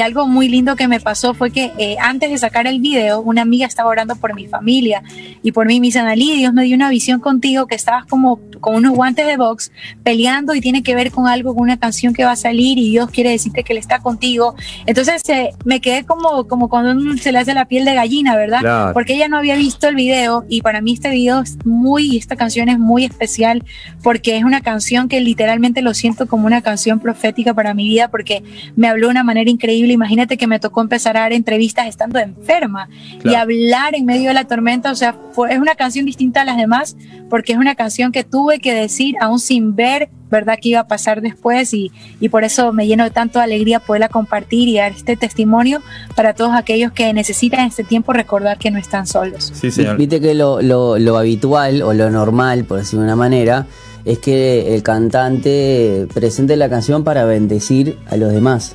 algo 0.02 0.26
muy 0.28 0.48
lindo 0.48 0.76
que 0.76 0.86
me 0.86 1.00
pasó 1.00 1.34
fue 1.34 1.50
que 1.50 1.72
eh, 1.76 1.96
antes 2.00 2.30
de 2.30 2.38
sacar 2.38 2.66
el 2.66 2.80
video, 2.80 3.20
una 3.20 3.42
amiga 3.42 3.66
estaba 3.66 3.88
orando 3.88 4.16
por 4.16 4.34
mi 4.34 4.46
familia 4.46 5.02
y 5.42 5.52
por 5.52 5.66
mí, 5.66 5.80
me 5.80 5.86
dice, 5.86 5.98
Analí, 5.98 6.36
Dios 6.36 6.52
me 6.52 6.64
dio 6.64 6.76
una 6.76 6.90
visión 6.90 7.20
contigo 7.20 7.66
que 7.66 7.74
estabas 7.74 8.06
como 8.06 8.40
con 8.60 8.74
unos 8.74 8.94
guantes 8.94 9.26
de 9.26 9.36
box 9.36 9.70
peleando 10.02 10.54
y 10.54 10.60
tiene 10.60 10.82
que 10.82 10.94
ver 10.94 11.10
con 11.10 11.26
algo, 11.26 11.54
con 11.54 11.62
una 11.62 11.78
canción 11.78 12.12
que 12.14 12.24
va 12.24 12.32
a 12.32 12.36
salir 12.36 12.78
y 12.78 12.90
Dios 12.90 13.10
quiere 13.10 13.30
decirte 13.30 13.62
que 13.62 13.72
Él 13.72 13.78
está 13.78 14.00
contigo. 14.00 14.54
Entonces 14.86 15.22
eh, 15.28 15.50
me 15.64 15.80
quedé 15.80 16.04
como, 16.04 16.46
como 16.48 16.68
cuando 16.68 17.16
se 17.16 17.32
le 17.32 17.38
hace 17.38 17.54
la 17.54 17.66
piel 17.66 17.84
de 17.84 17.94
gallina, 17.94 18.36
¿verdad? 18.36 18.92
Porque 18.92 19.14
ella 19.14 19.28
no 19.28 19.38
había 19.38 19.56
visto 19.56 19.88
el 19.88 19.94
video 19.94 20.44
y 20.48 20.62
para 20.62 20.80
mí 20.80 20.94
este 20.94 21.10
video 21.10 21.40
es 21.40 21.64
muy, 21.64 22.16
esta 22.16 22.36
canción 22.36 22.68
es 22.68 22.78
muy 22.78 23.04
especial 23.04 23.64
porque 24.02 24.36
es 24.36 24.44
una 24.44 24.60
canción 24.60 25.08
que 25.08 25.20
literalmente 25.20 25.82
lo 25.82 25.94
siento 25.94 26.07
como 26.16 26.46
una 26.46 26.62
canción 26.62 27.00
profética 27.00 27.54
para 27.54 27.74
mi 27.74 27.88
vida 27.88 28.08
porque 28.08 28.42
me 28.76 28.88
habló 28.88 29.06
de 29.08 29.12
una 29.12 29.24
manera 29.24 29.50
increíble. 29.50 29.92
Imagínate 29.92 30.36
que 30.36 30.46
me 30.46 30.58
tocó 30.58 30.80
empezar 30.80 31.16
a 31.16 31.20
dar 31.20 31.32
entrevistas 31.32 31.86
estando 31.86 32.18
enferma 32.18 32.88
y 33.24 33.34
hablar 33.34 33.94
en 33.94 34.04
medio 34.04 34.28
de 34.28 34.34
la 34.34 34.44
tormenta. 34.44 34.90
O 34.90 34.96
sea, 34.96 35.14
fue, 35.32 35.52
es 35.52 35.58
una 35.58 35.74
canción 35.74 36.06
distinta 36.06 36.42
a 36.42 36.44
las 36.44 36.56
demás 36.56 36.96
porque 37.28 37.52
es 37.52 37.58
una 37.58 37.74
canción 37.74 38.12
que 38.12 38.24
tuve 38.24 38.60
que 38.60 38.72
decir 38.72 39.14
aún 39.20 39.40
sin 39.40 39.74
ver 39.74 40.10
verdad 40.30 40.58
que 40.60 40.70
iba 40.70 40.80
a 40.80 40.86
pasar 40.86 41.20
después 41.20 41.72
y, 41.72 41.90
y, 42.20 42.28
por 42.28 42.44
eso 42.44 42.72
me 42.72 42.86
lleno 42.86 43.04
de 43.04 43.10
tanto 43.10 43.40
alegría 43.40 43.80
poderla 43.80 44.08
compartir 44.08 44.68
y 44.68 44.76
dar 44.76 44.92
este 44.92 45.16
testimonio 45.16 45.80
para 46.14 46.34
todos 46.34 46.54
aquellos 46.54 46.92
que 46.92 47.12
necesitan 47.12 47.60
en 47.60 47.66
este 47.66 47.84
tiempo 47.84 48.12
recordar 48.12 48.58
que 48.58 48.70
no 48.70 48.78
están 48.78 49.06
solos. 49.06 49.52
Sí, 49.54 49.70
señor. 49.70 49.96
Viste 49.96 50.20
que 50.20 50.34
lo, 50.34 50.60
lo, 50.60 50.98
lo 50.98 51.16
habitual 51.16 51.82
o 51.82 51.92
lo 51.94 52.10
normal, 52.10 52.64
por 52.64 52.78
decirlo 52.78 53.00
de 53.00 53.06
una 53.06 53.16
manera, 53.16 53.66
es 54.08 54.18
que 54.18 54.74
el 54.74 54.82
cantante 54.82 56.06
presente 56.14 56.56
la 56.56 56.68
canción 56.68 57.04
para 57.04 57.24
bendecir 57.24 57.98
a 58.08 58.16
los 58.16 58.32
demás. 58.32 58.74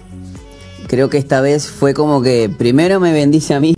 Creo 0.87 1.09
que 1.09 1.17
esta 1.17 1.41
vez 1.41 1.67
fue 1.67 1.93
como 1.93 2.21
que 2.21 2.49
primero 2.55 2.99
me 2.99 3.13
bendice 3.13 3.53
a 3.53 3.59
mí 3.59 3.73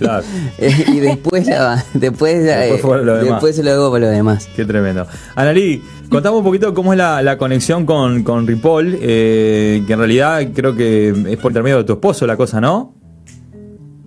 Claro. 0.00 0.24
y 0.58 1.00
después, 1.00 1.46
la, 1.46 1.84
después, 1.92 2.42
después, 2.42 3.04
lo 3.04 3.18
después, 3.18 3.54
se 3.54 3.62
lo 3.62 3.70
hago 3.72 3.90
para 3.90 4.06
los 4.06 4.14
demás. 4.14 4.48
Qué 4.56 4.64
tremendo. 4.64 5.06
Analí, 5.34 5.82
contame 6.08 6.38
un 6.38 6.44
poquito 6.44 6.72
cómo 6.72 6.94
es 6.94 6.98
la, 6.98 7.36
conexión 7.36 7.84
con, 7.84 8.22
con 8.22 8.46
Ripoll, 8.46 8.98
eh, 9.00 9.84
que 9.86 9.92
en 9.92 9.98
realidad 9.98 10.48
creo 10.54 10.74
que 10.74 11.10
es 11.10 11.36
por 11.36 11.50
intermedio 11.50 11.78
de 11.78 11.84
tu 11.84 11.92
esposo 11.94 12.26
la 12.26 12.36
cosa, 12.36 12.60
¿no? 12.60 12.94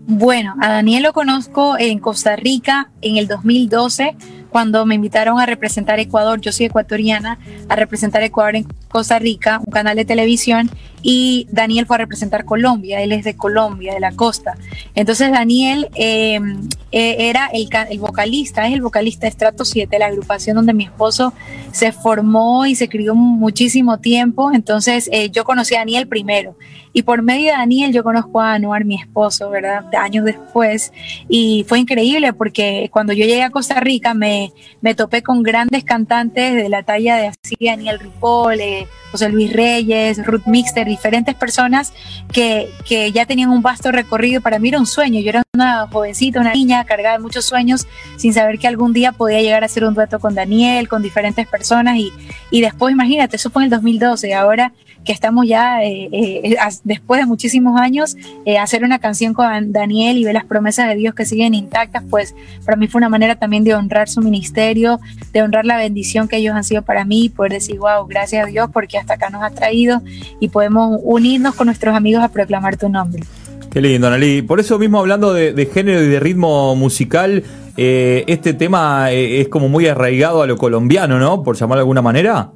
Bueno, 0.06 0.56
a 0.60 0.70
Daniel 0.70 1.04
lo 1.04 1.14
conozco 1.14 1.78
en 1.78 2.00
Costa 2.00 2.36
Rica 2.36 2.92
en 3.02 3.18
el 3.18 3.28
2012 3.28 4.16
cuando 4.54 4.86
me 4.86 4.94
invitaron 4.94 5.40
a 5.40 5.48
representar 5.48 6.00
Ecuador, 6.00 6.40
yo 6.40 6.52
soy 6.52 6.68
ecuatoriana, 6.68 7.40
a 7.70 7.76
representar 7.76 8.22
Ecuador 8.22 8.56
en 8.56 8.66
Costa 8.88 9.18
Rica, 9.18 9.60
un 9.66 9.72
canal 9.72 9.98
de 9.98 10.06
televisión, 10.06 10.70
y 11.04 11.48
Daniel 11.52 11.86
fue 11.86 11.98
a 11.98 12.00
representar 12.00 12.46
Colombia, 12.46 13.02
él 13.02 13.12
es 13.12 13.26
de 13.26 13.36
Colombia, 13.36 13.94
de 13.94 14.00
la 14.00 14.14
costa. 14.14 14.58
Entonces 14.96 15.32
Daniel 15.32 15.90
em, 15.96 16.68
e, 16.92 17.30
era 17.30 17.50
el, 17.54 17.68
el, 17.90 18.00
vocalista, 18.00 18.66
es 18.66 18.74
el 18.74 18.82
vocalista 18.82 19.22
de 19.22 19.30
Estrato 19.30 19.66
7, 19.66 20.00
la 20.00 20.08
agrupación 20.08 20.56
donde 20.56 20.74
mi 20.74 20.86
esposo 20.86 21.34
se 21.72 21.92
formó 21.92 22.66
y 22.66 22.76
se 22.76 22.88
crió 22.88 23.14
muchísimo 23.14 24.00
tiempo. 24.00 24.52
Entonces 24.54 25.10
eh, 25.12 25.30
yo 25.30 25.44
conocí 25.44 25.76
a 25.76 25.80
Daniel 25.80 26.08
primero 26.08 26.56
y 26.94 27.02
por 27.02 27.24
medio 27.24 27.52
de 27.52 27.58
Daniel 27.58 27.92
yo 27.92 28.04
conozco 28.04 28.40
a 28.40 28.54
Anuar, 28.54 28.86
mi 28.86 28.96
esposo, 28.96 29.50
¿verdad? 29.50 29.84
Años 29.96 30.26
después. 30.26 30.94
Y 31.28 31.66
fue 31.68 31.80
increíble 31.80 32.34
porque 32.34 32.90
cuando 32.94 33.14
yo 33.14 33.26
llegué 33.26 33.42
a 33.42 33.50
Costa 33.50 33.80
Rica 33.80 34.14
me, 34.14 34.54
me 34.80 34.94
topé 34.94 35.24
con 35.24 35.42
grandes 35.42 35.84
cantantes 35.84 36.54
de 36.54 36.70
la 36.70 36.84
talla 36.84 37.18
de 37.18 37.28
así 37.28 37.56
Daniel 37.60 38.00
Ripoll, 38.00 38.62
eh, 38.62 38.88
José 39.12 39.30
Luis 39.30 39.52
Reyes, 39.52 40.24
Ruth 40.26 40.46
Mixter, 40.46 40.88
diferentes 40.96 41.36
personas 41.36 41.94
que, 42.32 42.70
que 42.88 43.12
ya 43.12 43.26
tenían 43.26 43.50
un 43.50 43.62
vasto 43.62 43.92
recorrido. 43.92 44.42
Para 44.42 44.60
mí 44.60 44.70
era 44.70 44.80
un 44.80 44.86
sueño. 44.86 45.20
Yo 45.22 45.30
era 45.30 45.44
una 45.54 45.88
jovencita, 45.88 46.40
una 46.40 46.54
niña 46.54 46.84
cargada 46.86 47.18
de 47.18 47.24
muchos 47.24 47.46
sueños, 47.46 47.88
sin 48.18 48.34
saber 48.34 48.60
que 48.60 48.68
algún 48.68 48.94
día 48.94 49.12
podía 49.12 49.42
llegar 49.42 49.64
a 49.64 49.66
hacer 49.66 49.84
un 49.84 49.94
dueto 49.94 50.20
con 50.20 50.36
Daniel, 50.36 50.88
con 50.88 51.02
diferentes 51.02 51.48
personas. 51.48 51.98
Y, 51.98 52.12
y 52.52 52.62
después, 52.62 52.92
imagínate, 52.94 53.36
eso 53.36 53.50
fue 53.50 53.64
en 53.64 53.66
el 53.66 53.70
2012. 53.72 54.34
Ahora 54.34 54.72
que 55.04 55.12
estamos 55.12 55.48
ya, 55.48 55.84
eh, 55.84 56.10
eh, 56.12 56.58
después 56.84 57.20
de 57.22 57.26
muchísimos 57.26 57.80
años, 57.80 58.16
eh, 58.46 58.58
hacer 58.58 58.84
una 58.84 59.00
canción 59.00 59.34
con 59.34 59.72
Daniel 59.72 60.18
y 60.18 60.24
ver 60.24 60.34
las 60.34 60.46
promesas 60.46 60.88
de 60.90 60.96
Dios 60.96 61.14
que 61.14 61.26
siguen 61.26 61.54
intactas, 61.54 62.04
pues 62.10 62.36
para 62.66 62.78
mí 62.78 62.88
fue 62.88 63.00
una 63.00 63.10
manera 63.10 63.36
también 63.36 63.64
de 63.64 63.76
honrar 63.76 64.10
su 64.10 64.22
ministerio, 64.22 65.00
de 65.32 65.42
honrar 65.42 65.66
la 65.66 65.78
bendición 65.78 66.28
que 66.28 66.38
ellos 66.38 66.56
han 66.56 66.64
sido 66.64 66.82
para 66.82 67.06
mí, 67.06 67.30
poder 67.30 67.54
decir, 67.54 67.78
wow, 67.80 68.06
gracias 68.08 68.46
a 68.46 68.48
Dios 68.48 68.70
porque 68.72 68.98
hasta 68.98 69.16
acá 69.16 69.30
nos 69.30 69.44
ha 69.44 69.50
traído 69.50 70.02
y 70.40 70.50
podemos 70.50 71.00
unirnos 71.04 71.56
con 71.56 71.68
nuestros 71.68 71.96
amigos 71.96 72.24
a 72.24 72.30
proclamar 72.30 72.78
tu 72.78 72.90
nombre. 72.90 73.24
Qué 73.72 73.82
lindo, 73.82 74.08
Analí. 74.08 74.42
Por 74.44 74.60
eso 74.60 74.78
mismo, 74.78 75.00
hablando 75.00 75.34
de, 75.34 75.70
género 75.74 76.04
y 76.04 76.08
de 76.08 76.20
ritmo 76.20 76.76
musical, 76.76 77.44
este 77.76 78.54
tema 78.54 79.12
es 79.12 79.48
como 79.48 79.68
muy 79.68 79.88
arraigado 79.88 80.44
a 80.44 80.48
lo 80.48 80.58
colombiano, 80.58 81.18
¿no? 81.18 81.42
Por 81.42 81.56
llamarlo 81.56 81.80
de 81.80 81.82
alguna 81.82 82.04
manera. 82.04 82.52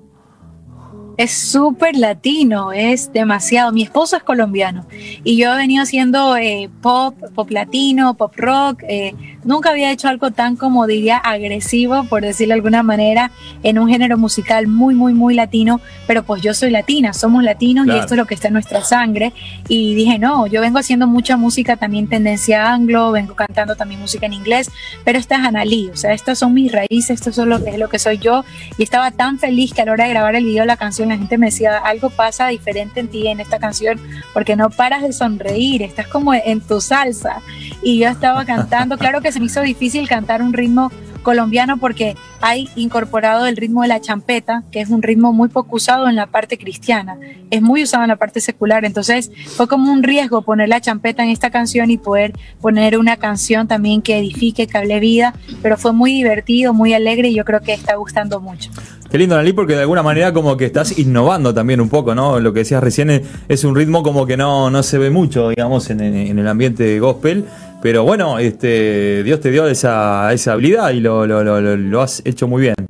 Es 1.17 1.33
súper 1.33 1.97
latino, 1.97 2.71
es 2.71 3.12
demasiado. 3.12 3.71
Mi 3.71 3.81
esposo 3.81 4.15
es 4.17 4.24
colombiano 4.24 4.86
y 5.24 5.36
yo 5.36 5.53
he 5.53 5.57
venido 5.57 5.83
haciendo 5.83 6.38
eh, 6.38 6.69
pop, 6.81 7.15
pop 7.33 7.50
latino, 7.50 8.15
pop 8.15 8.33
rock. 8.38 8.83
Eh, 8.88 9.15
nunca 9.47 9.71
había 9.71 9.91
hecho 9.91 10.07
algo 10.07 10.31
tan, 10.31 10.55
como 10.55 10.85
diría, 10.85 11.17
agresivo, 11.17 12.03
por 12.03 12.21
decirlo 12.21 12.53
de 12.53 12.59
alguna 12.59 12.83
manera, 12.83 13.31
en 13.63 13.79
un 13.79 13.89
género 13.89 14.17
musical 14.17 14.67
muy, 14.67 14.93
muy, 14.93 15.13
muy 15.13 15.33
latino. 15.33 15.81
Pero 16.05 16.23
pues 16.23 16.41
yo 16.43 16.53
soy 16.53 16.69
latina, 16.69 17.13
somos 17.13 17.43
latinos 17.43 17.87
y 17.87 17.91
esto 17.91 18.13
es 18.13 18.17
lo 18.17 18.25
que 18.25 18.35
está 18.35 18.47
en 18.47 18.53
nuestra 18.53 18.83
sangre. 18.83 19.33
Y 19.67 19.95
dije, 19.95 20.19
no, 20.19 20.45
yo 20.47 20.61
vengo 20.61 20.77
haciendo 20.79 21.07
mucha 21.07 21.37
música 21.37 21.77
también 21.77 22.07
tendencia 22.07 22.71
anglo, 22.71 23.11
vengo 23.11 23.35
cantando 23.35 23.75
también 23.75 23.99
música 24.01 24.25
en 24.25 24.33
inglés, 24.33 24.69
pero 25.03 25.17
esta 25.17 25.35
es 25.35 25.47
Analí, 25.47 25.89
o 25.89 25.95
sea, 25.95 26.13
estas 26.13 26.39
son 26.39 26.53
mis 26.53 26.71
raíces, 26.71 27.09
esto 27.09 27.29
es 27.29 27.37
lo 27.37 27.63
que 27.63 27.69
es 27.69 27.77
lo 27.77 27.89
que 27.89 27.99
soy 27.99 28.17
yo. 28.17 28.43
Y 28.77 28.83
estaba 28.83 29.11
tan 29.11 29.39
feliz 29.39 29.73
que 29.73 29.81
a 29.81 29.85
la 29.85 29.93
hora 29.93 30.03
de 30.03 30.09
grabar 30.11 30.35
el 30.35 30.43
video 30.43 30.63
de 30.63 30.67
la 30.67 30.77
canción 30.77 31.09
la 31.09 31.17
gente 31.17 31.37
me 31.37 31.47
decía, 31.47 31.77
algo 31.77 32.09
pasa 32.09 32.47
diferente 32.47 32.99
en 32.99 33.07
ti 33.07 33.27
en 33.27 33.39
esta 33.39 33.59
canción, 33.59 33.99
porque 34.33 34.55
no 34.55 34.69
paras 34.69 35.03
de 35.03 35.13
sonreír, 35.13 35.83
estás 35.83 36.07
como 36.07 36.33
en 36.33 36.59
tu 36.61 36.81
salsa. 36.81 37.41
Y 37.81 37.99
yo 37.99 38.09
estaba 38.09 38.45
cantando, 38.45 38.97
claro 38.97 39.21
que 39.21 39.31
se 39.38 39.41
me 39.41 39.46
hizo 39.46 39.62
difícil 39.62 40.08
cantar 40.08 40.41
un 40.41 40.51
ritmo 40.51 40.91
colombiano 41.22 41.77
porque 41.77 42.15
hay 42.41 42.70
incorporado 42.75 43.46
el 43.46 43.56
ritmo 43.56 43.84
de 43.84 43.88
la 43.88 44.01
champeta, 44.01 44.63
que 44.72 44.82
es 44.82 44.89
un 44.89 45.03
ritmo 45.03 45.32
muy 45.32 45.48
poco 45.48 45.75
usado 45.75 46.10
en 46.10 46.15
la 46.15 46.25
parte 46.25 46.58
cristiana, 46.58 47.20
es 47.51 47.62
muy 47.62 47.84
usado 47.84 48.03
en 48.03 48.10
la 48.10 48.15
parte 48.15 48.39
secular, 48.39 48.84
entonces 48.84 49.29
fue 49.46 49.67
como 49.67 49.91
un 49.91 50.01
riesgo 50.01 50.41
poner 50.41 50.70
la 50.70 50.82
champeta 50.82 51.24
en 51.24 51.29
esta 51.29 51.51
canción 51.51 51.91
y 51.91 52.00
poder 52.00 52.34
poner 52.62 52.98
una 52.98 53.17
canción 53.17 53.67
también 53.67 54.01
que 54.01 54.17
edifique, 54.17 54.65
que 54.65 54.75
hable 54.75 55.00
vida, 55.00 55.36
pero 55.62 55.77
fue 55.77 55.94
muy 55.94 56.13
divertido, 56.13 56.74
muy 56.74 56.96
alegre 56.96 57.27
y 57.27 57.36
yo 57.36 57.46
creo 57.46 57.62
que 57.62 57.74
está 57.74 57.96
gustando 57.96 58.39
mucho. 58.39 58.72
Qué 59.10 59.17
lindo, 59.17 59.38
Nalí, 59.38 59.53
porque 59.53 59.74
de 59.74 59.82
alguna 59.82 60.03
manera 60.03 60.34
como 60.34 60.58
que 60.58 60.65
estás 60.65 61.00
innovando 61.00 61.53
también 61.53 61.79
un 61.79 61.88
poco, 61.88 62.13
¿no? 62.13 62.41
Lo 62.41 62.51
que 62.51 62.60
decías 62.60 62.84
recién 62.84 63.24
es, 63.48 63.63
un 63.63 63.74
ritmo 63.74 64.03
como 64.03 64.25
que 64.25 64.36
no, 64.36 64.70
no 64.70 64.84
se 64.84 64.98
ve 64.98 65.10
mucho, 65.10 65.50
digamos, 65.50 65.89
en, 65.89 66.01
el 66.01 66.48
ambiente 66.48 67.00
gospel, 67.00 67.46
pero 67.81 68.03
bueno, 68.03 68.39
este, 68.39 69.24
Dios 69.24 69.39
te 69.39 69.51
dio 69.51 69.67
esa, 69.67 70.34
esa 70.34 70.53
habilidad 70.53 70.91
y 70.91 71.00
lo, 71.00 71.25
lo, 71.25 71.43
lo, 71.43 71.62
lo 71.62 72.01
has 72.01 72.22
hecho 72.25 72.48
muy 72.48 72.62
bien. 72.62 72.75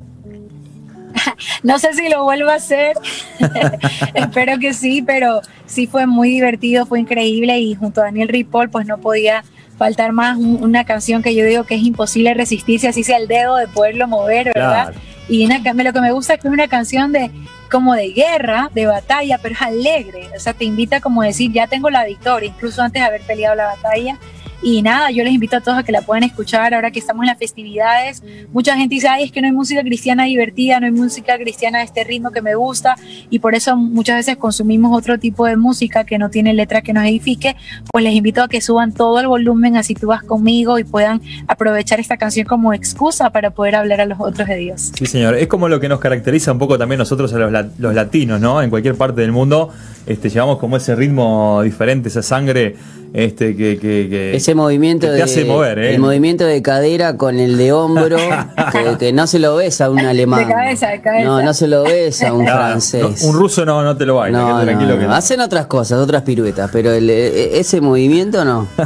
No 1.63 1.79
sé 1.79 1.94
si 1.94 2.08
lo 2.10 2.24
vuelvo 2.24 2.50
a 2.50 2.56
hacer, 2.56 2.96
espero 4.13 4.60
que 4.60 4.74
sí, 4.74 5.01
pero 5.01 5.41
sí 5.65 5.88
fue 5.88 6.06
muy 6.06 6.29
divertido, 6.29 6.86
fue 6.86 7.00
increíble 7.00 7.60
y 7.60 7.75
junto 7.75 8.01
a 8.01 8.06
Daniel 8.06 8.29
Ripoll 8.29 8.70
pues 8.70 8.86
no 8.86 9.00
podía 9.00 9.44
faltar 9.77 10.12
más 10.12 10.38
una 10.38 10.86
canción 10.86 11.22
que 11.22 11.36
yo 11.36 11.46
digo 11.46 11.63
que 11.63 11.75
es 11.75 11.84
imposible 11.84 12.34
resistirse, 12.34 12.88
así 12.88 13.03
sea 13.03 13.17
el 13.17 13.27
dedo 13.27 13.56
de 13.56 13.67
poderlo 13.67 14.08
mover, 14.08 14.51
¿verdad? 14.53 14.94
Y 15.29 15.46
una, 15.46 15.60
lo 15.60 15.94
que 15.94 16.01
me 16.01 16.12
gusta 16.12 16.36
es 16.36 16.39
que 16.41 16.48
es 16.48 16.53
una 16.53 16.67
canción 16.67 17.12
de 17.12 17.32
como 17.70 17.94
de 17.96 18.10
guerra, 18.10 18.72
de 18.74 18.88
batalla, 18.88 19.39
pero 19.41 19.53
es 19.56 19.62
alegre, 19.62 20.29
o 20.36 20.39
sea, 20.39 20.53
te 20.53 20.65
invita 20.65 21.01
como 21.01 21.22
a 21.22 21.25
decir, 21.25 21.51
ya 21.51 21.67
tengo 21.67 21.89
la 21.89 22.06
victoria, 22.06 22.50
incluso 22.50 22.82
antes 22.82 23.01
de 23.01 23.08
haber 23.08 23.22
peleado 23.22 23.56
la 23.56 23.65
batalla, 23.65 24.17
y 24.61 24.81
nada, 24.81 25.11
yo 25.11 25.23
les 25.23 25.33
invito 25.33 25.57
a 25.57 25.61
todos 25.61 25.77
a 25.77 25.83
que 25.83 25.91
la 25.91 26.01
puedan 26.01 26.23
escuchar 26.23 26.73
ahora 26.73 26.91
que 26.91 26.99
estamos 26.99 27.23
en 27.23 27.27
las 27.27 27.37
festividades. 27.37 28.23
Mucha 28.51 28.75
gente 28.75 28.95
dice, 28.95 29.07
ay, 29.07 29.25
es 29.25 29.31
que 29.31 29.41
no 29.41 29.47
hay 29.47 29.53
música 29.53 29.81
cristiana 29.81 30.25
divertida, 30.25 30.79
no 30.79 30.87
hay 30.87 30.91
música 30.91 31.37
cristiana 31.37 31.79
de 31.79 31.85
este 31.85 32.03
ritmo 32.03 32.31
que 32.31 32.41
me 32.41 32.55
gusta 32.55 32.95
y 33.29 33.39
por 33.39 33.55
eso 33.55 33.77
muchas 33.77 34.17
veces 34.17 34.37
consumimos 34.37 34.97
otro 34.97 35.19
tipo 35.19 35.45
de 35.45 35.57
música 35.57 36.03
que 36.05 36.17
no 36.17 36.29
tiene 36.29 36.53
letra 36.53 36.81
que 36.81 36.93
nos 36.93 37.05
edifique. 37.05 37.55
Pues 37.91 38.03
les 38.03 38.13
invito 38.13 38.41
a 38.41 38.47
que 38.47 38.61
suban 38.61 38.93
todo 38.93 39.19
el 39.19 39.27
volumen 39.27 39.77
así 39.77 39.93
tú 39.93 40.07
vas 40.07 40.23
conmigo 40.23 40.79
y 40.79 40.83
puedan 40.83 41.21
aprovechar 41.47 41.99
esta 41.99 42.17
canción 42.17 42.47
como 42.47 42.73
excusa 42.73 43.29
para 43.29 43.51
poder 43.51 43.75
hablar 43.75 44.01
a 44.01 44.05
los 44.05 44.19
otros 44.19 44.47
de 44.47 44.57
Dios. 44.57 44.91
Sí, 44.97 45.05
señor. 45.05 45.35
Es 45.35 45.47
como 45.47 45.69
lo 45.69 45.79
que 45.79 45.89
nos 45.89 45.99
caracteriza 45.99 46.51
un 46.51 46.59
poco 46.59 46.77
también 46.77 46.99
nosotros 46.99 47.33
a 47.33 47.37
los, 47.37 47.95
latinos, 47.95 48.41
¿no? 48.41 48.61
En 48.61 48.69
cualquier 48.69 48.95
parte 48.95 49.21
del 49.21 49.31
mundo 49.31 49.71
este, 50.05 50.29
llevamos 50.29 50.57
como 50.57 50.77
ese 50.77 50.95
ritmo 50.95 51.61
diferente, 51.63 52.09
esa 52.09 52.21
sangre 52.23 52.75
este, 53.13 53.55
que, 53.55 54.35
ese 54.35 54.55
movimiento 54.55 55.07
te 55.11 55.21
hace 55.21 55.45
mover, 55.45 55.79
¿eh? 55.79 55.95
el 55.95 55.99
movimiento 55.99 56.45
de 56.45 56.61
cadera 56.61 57.17
con 57.17 57.39
el 57.39 57.57
de 57.57 57.71
hombro 57.71 58.17
que, 58.99 59.13
no 59.13 59.27
se 59.27 59.39
lo 59.39 59.55
ves 59.55 59.81
a 59.81 59.89
un 59.89 59.99
alemán, 59.99 60.47
de 60.47 60.53
cabeza, 60.53 60.89
de 60.89 61.01
cabeza. 61.01 61.25
no, 61.25 61.41
no 61.41 61.53
se 61.53 61.67
lo 61.67 61.83
ves 61.83 62.21
a 62.23 62.33
un 62.33 62.45
francés, 62.45 63.23
un 63.23 63.35
ruso 63.35 63.65
no, 63.65 63.83
no 63.83 63.95
te 63.95 64.05
lo 64.05 64.15
baila, 64.15 64.39
no, 64.39 64.61
tranquilo 64.61 64.99
que 64.99 65.05
hacen 65.05 65.39
otras 65.39 65.67
cosas, 65.67 65.99
otras 65.99 66.23
piruetas, 66.23 66.69
pero 66.71 66.91
el, 66.91 67.09
e, 67.09 67.59
ese 67.59 67.81
movimiento 67.81 68.43
no. 68.45 68.67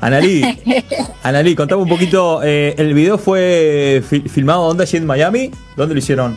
Analí, 0.00 0.42
Analí, 1.22 1.54
contame 1.54 1.82
un 1.82 1.88
poquito, 1.88 2.42
eh, 2.44 2.74
el 2.78 2.94
video 2.94 3.16
fue 3.18 4.02
filmado 4.28 4.66
¿dónde? 4.66 4.84
Allí 4.84 4.98
en 4.98 5.06
Miami, 5.06 5.50
¿dónde 5.76 5.94
lo 5.94 5.98
hicieron? 5.98 6.36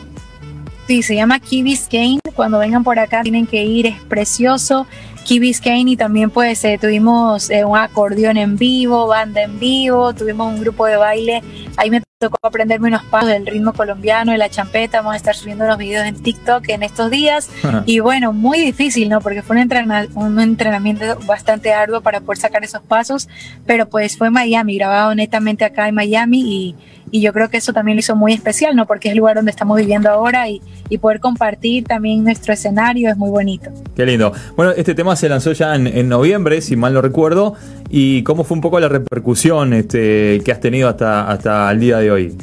Sí, 0.90 1.04
se 1.04 1.14
llama 1.14 1.38
Key 1.38 1.62
Biscayne. 1.62 2.18
Cuando 2.34 2.58
vengan 2.58 2.82
por 2.82 2.98
acá 2.98 3.22
tienen 3.22 3.46
que 3.46 3.62
ir, 3.62 3.86
es 3.86 4.00
precioso. 4.08 4.88
Key 5.24 5.38
Biscayne 5.38 5.92
y 5.92 5.96
también 5.96 6.30
pues 6.30 6.64
eh, 6.64 6.78
tuvimos 6.80 7.50
eh, 7.50 7.64
un 7.64 7.76
acordeón 7.76 8.36
en 8.36 8.56
vivo, 8.56 9.06
banda 9.06 9.42
en 9.42 9.58
vivo, 9.58 10.14
tuvimos 10.14 10.52
un 10.52 10.60
grupo 10.60 10.86
de 10.86 10.96
baile. 10.96 11.42
Ahí 11.76 11.90
me 11.90 12.02
tocó 12.18 12.36
aprenderme 12.42 12.88
unos 12.88 13.02
pasos 13.04 13.30
del 13.30 13.46
ritmo 13.46 13.72
colombiano, 13.72 14.32
de 14.32 14.38
la 14.38 14.50
champeta. 14.50 14.98
Vamos 14.98 15.14
a 15.14 15.16
estar 15.16 15.34
subiendo 15.34 15.64
unos 15.64 15.78
videos 15.78 16.04
en 16.06 16.22
TikTok 16.22 16.68
en 16.68 16.82
estos 16.82 17.10
días. 17.10 17.48
Y 17.86 18.00
bueno, 18.00 18.34
muy 18.34 18.58
difícil, 18.58 19.08
¿no? 19.08 19.22
Porque 19.22 19.40
fue 19.40 19.56
un, 19.56 20.08
un 20.14 20.40
entrenamiento 20.40 21.18
bastante 21.26 21.72
arduo 21.72 22.02
para 22.02 22.20
poder 22.20 22.38
sacar 22.38 22.62
esos 22.62 22.82
pasos. 22.82 23.28
Pero 23.64 23.88
pues 23.88 24.18
fue 24.18 24.30
Miami, 24.30 24.76
grabado 24.76 25.14
netamente 25.14 25.64
acá 25.64 25.88
en 25.88 25.94
Miami 25.94 26.40
y 26.40 26.76
y 27.10 27.20
yo 27.20 27.32
creo 27.32 27.48
que 27.50 27.56
eso 27.56 27.72
también 27.72 27.96
lo 27.96 28.00
hizo 28.00 28.16
muy 28.16 28.32
especial, 28.32 28.76
¿no? 28.76 28.86
Porque 28.86 29.08
es 29.08 29.12
el 29.12 29.18
lugar 29.18 29.36
donde 29.36 29.50
estamos 29.50 29.76
viviendo 29.76 30.10
ahora 30.10 30.48
y, 30.48 30.60
y 30.88 30.98
poder 30.98 31.20
compartir 31.20 31.84
también 31.84 32.24
nuestro 32.24 32.52
escenario 32.52 33.10
es 33.10 33.16
muy 33.16 33.30
bonito. 33.30 33.70
Qué 33.94 34.06
lindo. 34.06 34.32
Bueno, 34.56 34.72
este 34.72 34.94
tema 34.94 35.16
se 35.16 35.28
lanzó 35.28 35.52
ya 35.52 35.74
en, 35.74 36.08
noviembre, 36.08 36.60
si 36.60 36.76
mal 36.76 36.92
no 36.92 37.02
recuerdo, 37.02 37.54
y 37.88 38.22
cómo 38.22 38.44
fue 38.44 38.56
un 38.56 38.60
poco 38.60 38.80
la 38.80 38.88
repercusión 38.88 39.72
este, 39.72 40.40
que 40.44 40.52
has 40.52 40.60
tenido 40.60 40.88
hasta, 40.88 41.30
hasta 41.30 41.70
el 41.70 41.80
día 41.80 41.98
de 41.98 42.10
hoy. 42.10 42.36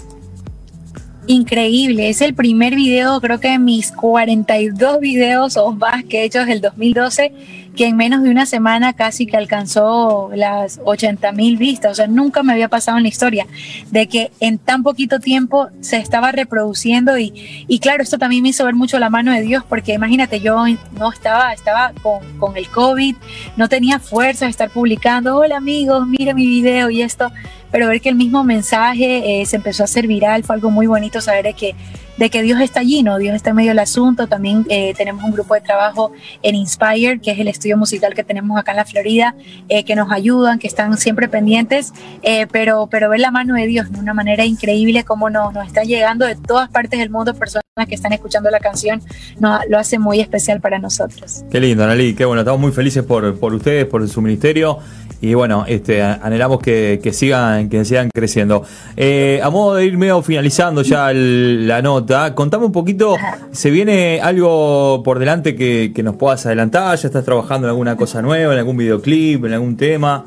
Increíble, 1.30 2.08
es 2.08 2.22
el 2.22 2.34
primer 2.34 2.74
video, 2.76 3.20
creo 3.20 3.42
que 3.42 3.50
de 3.50 3.60
mis 3.60 3.92
42 3.92 5.02
videos 5.02 5.58
o 5.58 5.74
más 5.74 6.06
que 6.06 6.22
he 6.22 6.24
hecho 6.24 6.40
desde 6.40 6.54
el 6.54 6.62
2012 6.62 7.34
que 7.78 7.86
en 7.86 7.96
menos 7.96 8.24
de 8.24 8.32
una 8.32 8.46
semana 8.46 8.94
casi 8.94 9.28
que 9.28 9.38
alcanzó 9.38 10.32
las 10.34 10.82
80 10.84 11.32
mil 11.34 11.58
vistas. 11.58 11.92
O 11.92 11.96
sea, 11.96 12.08
nunca 12.08 12.44
me 12.44 12.52
había 12.52 12.70
pasado 12.70 12.98
en 12.98 13.04
la 13.04 13.10
historia 13.10 13.46
de 13.92 14.08
que 14.08 14.32
en 14.40 14.58
tan 14.58 14.84
poquito 14.84 15.20
tiempo 15.20 15.68
se 15.80 15.98
estaba 15.98 16.32
reproduciendo 16.32 17.18
y, 17.18 17.66
y 17.68 17.80
claro, 17.80 18.04
esto 18.04 18.18
también 18.18 18.42
me 18.42 18.50
hizo 18.50 18.66
ver 18.66 18.74
mucho 18.74 18.98
la 18.98 19.10
mano 19.10 19.32
de 19.32 19.42
Dios 19.42 19.64
porque 19.70 19.94
imagínate, 19.94 20.42
yo 20.42 20.66
no 20.98 21.12
estaba, 21.12 21.54
estaba 21.54 21.94
con, 22.02 22.20
con 22.40 22.58
el 22.58 22.68
COVID, 22.68 23.16
no 23.58 23.70
tenía 23.70 24.00
fuerza 24.00 24.46
de 24.46 24.52
estar 24.52 24.72
publicando, 24.72 25.38
hola 25.38 25.58
amigos, 25.58 26.08
mira 26.08 26.34
mi 26.34 26.48
video 26.48 26.90
y 26.90 27.04
esto, 27.04 27.32
pero 27.72 27.88
ver 27.88 28.02
que 28.02 28.10
el 28.10 28.16
mismo 28.16 28.44
mensaje 28.44 29.42
eh, 29.42 29.46
se 29.46 29.56
empezó 29.56 29.84
a 29.84 29.86
hacer 29.86 30.08
viral 30.08 30.44
fue 30.44 30.56
algo 30.56 30.72
muy 30.72 30.88
bonito 30.88 31.22
saber 31.22 31.54
que 31.56 31.76
de 32.18 32.30
que 32.30 32.42
Dios 32.42 32.60
está 32.60 32.82
allí, 32.82 33.04
¿no? 33.04 33.18
Dios 33.18 33.36
está 33.36 33.52
en 33.52 33.56
medio 33.56 33.72
del 33.72 33.80
asunto. 33.80 34.28
También 34.28 34.66
eh, 34.70 34.94
tenemos 34.98 35.24
un 35.24 35.32
grupo 35.32 35.54
de 35.54 35.62
trabajo 35.62 36.12
en 36.42 36.56
Inspire, 36.56 37.20
que 37.20 37.32
es 37.32 37.40
el 37.40 37.48
estudio 37.48 37.78
musical 37.78 38.14
que 38.14 38.24
tenemos 38.24 38.58
acá 38.58 38.72
en 38.72 38.78
la 38.78 38.86
Florida, 38.86 39.36
eh, 39.70 39.84
que 39.84 39.96
nos 39.96 40.12
ayudan, 40.12 40.60
que 40.60 40.68
están 40.68 40.98
siempre 40.98 41.28
pendientes, 41.30 41.94
eh, 42.24 42.48
pero, 42.52 42.88
pero 42.88 43.10
ver 43.10 43.20
la 43.20 43.32
mano 43.32 43.54
de 43.56 43.68
Dios 43.68 43.92
de 43.92 44.00
una 44.00 44.14
manera 44.14 44.46
increíble, 44.46 45.04
como 45.04 45.30
nos, 45.30 45.54
nos 45.54 45.68
está 45.68 45.84
llegando 45.84 46.26
de 46.26 46.36
todas 46.36 46.70
partes 46.70 47.00
del 47.00 47.10
mundo 47.10 47.34
personas 47.36 47.64
que 47.88 47.96
están 47.96 48.14
escuchando 48.14 48.50
la 48.50 48.60
canción, 48.60 49.02
nos, 49.40 49.62
lo 49.70 49.78
hace 49.78 50.00
muy 50.00 50.20
especial 50.20 50.60
para 50.60 50.80
nosotros. 50.80 51.44
Qué 51.52 51.60
lindo, 51.60 51.84
Analí, 51.84 52.16
qué 52.16 52.26
bueno, 52.26 52.42
estamos 52.42 52.60
muy 52.60 52.72
felices 52.72 53.04
por, 53.04 53.40
por 53.40 53.54
ustedes, 53.54 53.86
por 53.86 54.08
su 54.10 54.22
ministerio 54.22 54.80
y 55.22 55.34
bueno, 55.34 55.66
este, 55.68 56.02
anhelamos 56.02 56.60
que, 56.60 57.00
sigan, 57.12 57.70
que 57.70 57.84
sigan 57.86 58.10
creciendo. 58.14 58.64
Eh, 58.96 59.40
a 59.44 59.50
modo 59.50 59.76
de 59.76 59.86
ir 59.86 59.98
medio 59.98 60.22
finalizando 60.22 60.82
ya 60.82 61.12
la 61.14 61.82
nota, 61.82 62.36
contame 62.36 62.66
un 62.66 62.72
poquito, 62.72 63.16
¿se 63.52 63.72
viene 63.72 64.20
algo 64.22 65.02
por 65.04 65.20
delante 65.20 65.56
que, 65.56 65.92
que 65.96 66.04
nos 66.04 66.16
puedas 66.16 66.46
adelantar? 66.46 66.98
¿Ya 66.98 67.08
estás 67.08 67.26
trabajando 67.26 67.68
en 67.68 67.70
alguna 67.70 67.96
cosa 67.96 68.22
nueva, 68.22 68.54
en 68.54 68.60
algún 68.60 68.78
videoclip, 68.78 69.46
en 69.46 69.54
algún 69.54 69.76
tema? 69.78 70.26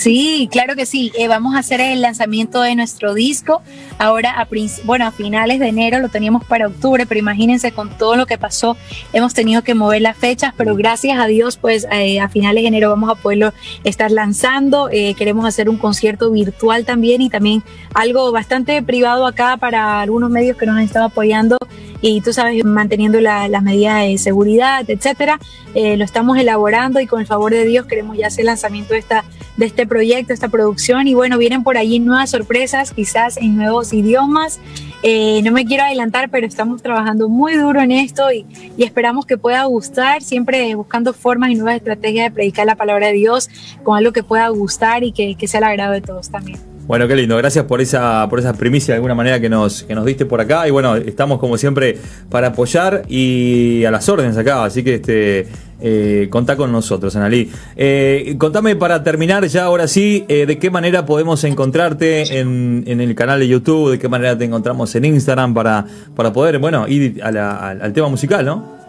Sí, 0.00 0.48
claro 0.50 0.76
que 0.76 0.86
sí. 0.86 1.12
Eh, 1.18 1.28
vamos 1.28 1.54
a 1.54 1.58
hacer 1.58 1.78
el 1.78 2.00
lanzamiento 2.00 2.62
de 2.62 2.74
nuestro 2.74 3.12
disco. 3.12 3.60
Ahora, 3.98 4.40
a, 4.40 4.48
bueno, 4.84 5.06
a 5.06 5.12
finales 5.12 5.60
de 5.60 5.68
enero 5.68 5.98
lo 5.98 6.08
teníamos 6.08 6.42
para 6.42 6.68
octubre, 6.68 7.04
pero 7.04 7.18
imagínense 7.18 7.72
con 7.72 7.90
todo 7.98 8.16
lo 8.16 8.24
que 8.24 8.38
pasó, 8.38 8.78
hemos 9.12 9.34
tenido 9.34 9.60
que 9.60 9.74
mover 9.74 10.00
las 10.00 10.16
fechas, 10.16 10.54
pero 10.56 10.74
gracias 10.74 11.18
a 11.18 11.26
Dios, 11.26 11.58
pues 11.58 11.86
eh, 11.92 12.18
a 12.18 12.30
finales 12.30 12.62
de 12.62 12.68
enero 12.68 12.88
vamos 12.88 13.10
a 13.10 13.14
poderlo 13.14 13.52
estar 13.84 14.10
lanzando. 14.10 14.88
Eh, 14.90 15.12
queremos 15.18 15.44
hacer 15.44 15.68
un 15.68 15.76
concierto 15.76 16.30
virtual 16.30 16.86
también 16.86 17.20
y 17.20 17.28
también 17.28 17.62
algo 17.92 18.32
bastante 18.32 18.82
privado 18.82 19.26
acá 19.26 19.58
para 19.58 20.00
algunos 20.00 20.30
medios 20.30 20.56
que 20.56 20.64
nos 20.64 20.78
han 20.78 20.84
estado 20.84 21.04
apoyando 21.04 21.58
y 22.00 22.22
tú 22.22 22.32
sabes, 22.32 22.64
manteniendo 22.64 23.20
las 23.20 23.62
medidas 23.62 24.00
de 24.06 24.16
seguridad, 24.16 24.88
etcétera. 24.88 25.38
lo 25.74 26.04
estamos 26.04 26.38
elaborando 26.38 27.00
y 27.00 27.06
con 27.06 27.20
el 27.20 27.26
favor 27.26 27.52
de 27.52 27.66
Dios 27.66 27.84
queremos 27.84 28.16
ya 28.16 28.28
hacer 28.28 28.40
el 28.40 28.46
lanzamiento 28.46 28.94
de 28.94 29.00
esta 29.00 29.26
de 29.60 29.66
este 29.66 29.86
proyecto, 29.86 30.32
esta 30.32 30.48
producción. 30.48 31.06
Y 31.06 31.14
bueno, 31.14 31.38
vienen 31.38 31.62
por 31.62 31.76
allí 31.76 32.00
nuevas 32.00 32.30
sorpresas, 32.30 32.92
quizás 32.92 33.36
en 33.36 33.56
nuevos 33.56 33.92
idiomas. 33.92 34.58
Eh, 35.02 35.42
no 35.44 35.52
me 35.52 35.64
quiero 35.64 35.84
adelantar, 35.84 36.30
pero 36.30 36.46
estamos 36.46 36.82
trabajando 36.82 37.28
muy 37.28 37.54
duro 37.54 37.80
en 37.80 37.92
esto 37.92 38.32
y, 38.32 38.46
esperamos 38.78 39.26
que 39.26 39.36
pueda 39.36 39.62
gustar, 39.64 40.22
siempre 40.22 40.74
buscando 40.74 41.12
formas 41.12 41.50
y 41.50 41.54
nuevas 41.54 41.76
estrategias 41.76 42.30
de 42.30 42.30
predicar 42.34 42.66
la 42.66 42.74
palabra 42.74 43.08
de 43.08 43.12
Dios 43.12 43.48
con 43.82 43.96
algo 43.96 44.12
que 44.12 44.22
pueda 44.22 44.48
gustar 44.48 45.04
y 45.04 45.12
que, 45.12 45.36
que 45.36 45.46
sea 45.46 45.58
el 45.58 45.64
agrado 45.64 45.92
de 45.92 46.00
todos 46.00 46.30
también. 46.30 46.69
Bueno, 46.90 47.06
qué 47.06 47.14
lindo. 47.14 47.36
Gracias 47.36 47.66
por 47.66 47.80
esa, 47.80 48.28
por 48.28 48.40
esa 48.40 48.52
primicia 48.52 48.94
de 48.94 48.96
alguna 48.96 49.14
manera 49.14 49.38
que 49.38 49.48
nos, 49.48 49.84
que 49.84 49.94
nos 49.94 50.04
diste 50.04 50.26
por 50.26 50.40
acá. 50.40 50.66
Y 50.66 50.72
bueno, 50.72 50.96
estamos 50.96 51.38
como 51.38 51.56
siempre 51.56 51.96
para 52.28 52.48
apoyar 52.48 53.04
y 53.06 53.84
a 53.84 53.92
las 53.92 54.08
órdenes 54.08 54.36
acá. 54.36 54.64
Así 54.64 54.82
que 54.82 54.96
este 54.96 55.46
eh, 55.80 56.26
contá 56.30 56.56
con 56.56 56.72
nosotros, 56.72 57.14
Analí. 57.14 57.48
Eh, 57.76 58.34
contame 58.38 58.74
para 58.74 59.04
terminar 59.04 59.46
ya 59.46 59.66
ahora 59.66 59.86
sí, 59.86 60.24
eh, 60.26 60.46
de 60.46 60.58
qué 60.58 60.68
manera 60.68 61.06
podemos 61.06 61.44
encontrarte 61.44 62.40
en, 62.40 62.82
el 62.84 63.14
canal 63.14 63.38
de 63.38 63.46
YouTube, 63.46 63.92
de 63.92 63.98
qué 64.00 64.08
manera 64.08 64.36
te 64.36 64.46
encontramos 64.46 64.92
en 64.96 65.04
Instagram 65.04 65.54
para, 65.54 65.86
para 66.16 66.32
poder, 66.32 66.58
bueno, 66.58 66.88
ir 66.88 67.22
al 67.22 67.92
tema 67.92 68.08
musical, 68.08 68.44
¿no? 68.44 68.79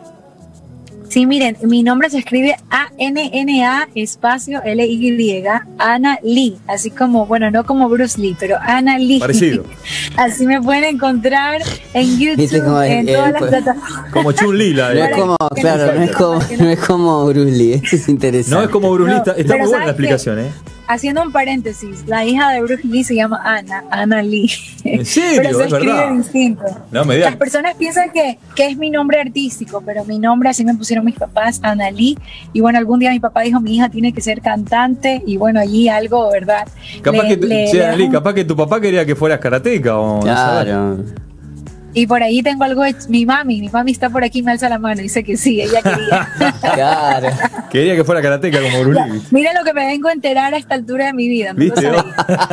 Sí, 1.12 1.26
miren, 1.26 1.58
mi 1.63 1.84
nombre 1.84 2.10
se 2.10 2.19
escribe 2.19 2.56
A-N-N-A 2.69 3.89
espacio 3.95 4.62
L-Y, 4.63 5.43
Ana 5.78 6.17
Lee, 6.24 6.56
así 6.67 6.89
como, 6.89 7.26
bueno, 7.26 7.52
no 7.52 7.65
como 7.65 7.89
Bruce 7.89 8.17
Lee, 8.17 8.34
pero 8.39 8.56
Ana 8.62 8.97
Lee. 8.97 9.19
Parecido. 9.19 9.65
así 10.15 10.47
me 10.47 10.62
pueden 10.62 10.86
encontrar 10.86 11.62
en 11.93 12.17
YouTube, 12.17 12.84
en 12.86 13.08
todas 13.08 13.32
las 13.34 13.39
pues, 13.41 13.52
plataformas. 13.52 14.12
Como 14.13 14.32
Chun 14.32 14.58
Lee, 14.58 14.74
la 14.74 14.93
No 14.93 15.04
es 15.04 15.17
como, 15.17 15.38
claro, 15.54 15.95
no 15.95 16.02
es 16.02 16.12
como, 16.12 16.39
no 16.60 16.69
es 16.69 16.80
como 16.80 17.26
Bruce 17.26 17.58
Lee, 17.58 17.74
es 17.91 18.08
interesante. 18.08 18.56
No 18.56 18.63
es 18.63 18.69
como 18.69 18.93
Bruce 18.93 19.12
Lee, 19.12 19.34
está, 19.36 19.58
muy 19.58 19.67
buena 19.67 19.86
la 19.88 19.91
explicación, 19.91 20.39
¿eh? 20.39 20.52
Haciendo 20.94 21.24
un 21.24 21.32
paréntesis, 21.32 22.04
la 22.08 22.26
hija 22.26 22.52
de 22.52 22.62
Bruce 22.62 22.88
Lee 22.88 23.04
se 23.04 23.16
llama 23.16 23.40
Ana, 23.44 23.84
Ana 23.90 24.22
Lee. 24.22 24.50
¿En 24.84 25.06
serio? 25.06 25.42
pero 25.44 25.58
se 25.58 25.66
es 25.66 25.72
escribe 25.74 25.94
verdad. 25.94 26.14
distinto. 26.18 26.64
No 26.92 27.06
me 27.06 27.16
digas. 27.16 27.32
Las 27.32 27.40
personas 27.40 27.76
piensan 27.76 28.12
que, 28.12 28.38
que 28.56 28.68
es 28.68 28.78
mi 28.78 28.90
nombre 28.90 29.20
artístico, 29.20 29.82
pero 29.86 30.06
mi 30.06 30.20
nombre 30.20 30.50
así 30.50 30.64
me 30.66 30.74
pusieron 30.76 31.06
mis 31.06 31.16
papás, 31.16 31.60
Ana 31.64 31.92
Lee. 31.92 32.18
Y 32.54 32.62
bueno, 32.62 32.78
algún 32.80 33.00
día 33.00 33.12
mi 33.12 33.20
papá 33.20 33.42
dijo, 33.42 33.60
mi 33.60 33.76
hija 33.76 33.90
tiene 33.90 34.14
que 34.14 34.22
ser 34.22 34.42
cantante. 34.42 35.22
Y 35.26 35.38
bueno, 35.38 35.60
allí 35.60 35.88
algo, 35.90 36.30
¿verdad? 36.32 36.68
Capaz, 37.02 37.24
Le- 37.24 37.40
que, 37.40 37.46
le- 37.48 37.68
sí, 37.68 37.78
le 37.78 38.10
capaz 38.10 38.34
que 38.34 38.46
tu 38.46 38.56
papá 38.56 38.80
quería 38.82 39.06
que 39.06 39.16
fueras 39.16 39.40
karateca 39.40 39.98
o 39.98 40.16
no. 40.18 40.22
Claro. 40.22 40.98
Y 41.94 42.08
por 42.08 42.24
ahí 42.24 42.42
tengo 42.42 42.64
algo 42.64 42.84
de 42.84 42.96
mi 43.10 43.26
mami. 43.26 43.60
Mi 43.62 43.70
mami 43.70 43.92
está 43.92 44.10
por 44.10 44.24
aquí, 44.24 44.42
me 44.42 44.52
alza 44.52 44.70
la 44.70 44.80
mano. 44.80 45.02
Dice 45.02 45.24
que 45.24 45.36
sí, 45.38 45.62
ella 45.62 45.82
quería. 45.82 46.28
Claro. 46.74 47.28
Quería 47.70 47.96
que 47.96 48.04
fuera 48.04 48.22
karateca 48.22 48.60
como 48.62 48.84
Lee. 48.92 49.22
Mira 49.32 49.54
lo 49.54 49.64
que 49.64 49.74
me 49.74 49.86
vengo 49.86 50.08
a 50.08 50.14
enterar 50.14 50.54
a 50.54 50.58
esta 50.58 50.76
altura 50.76 51.08
de 51.08 51.14
mi 51.14 51.28
vida. 51.28 51.54
no 51.54 51.60
lo 51.60 51.66
¿Viste? 51.66 51.82
sabía. 51.82 52.06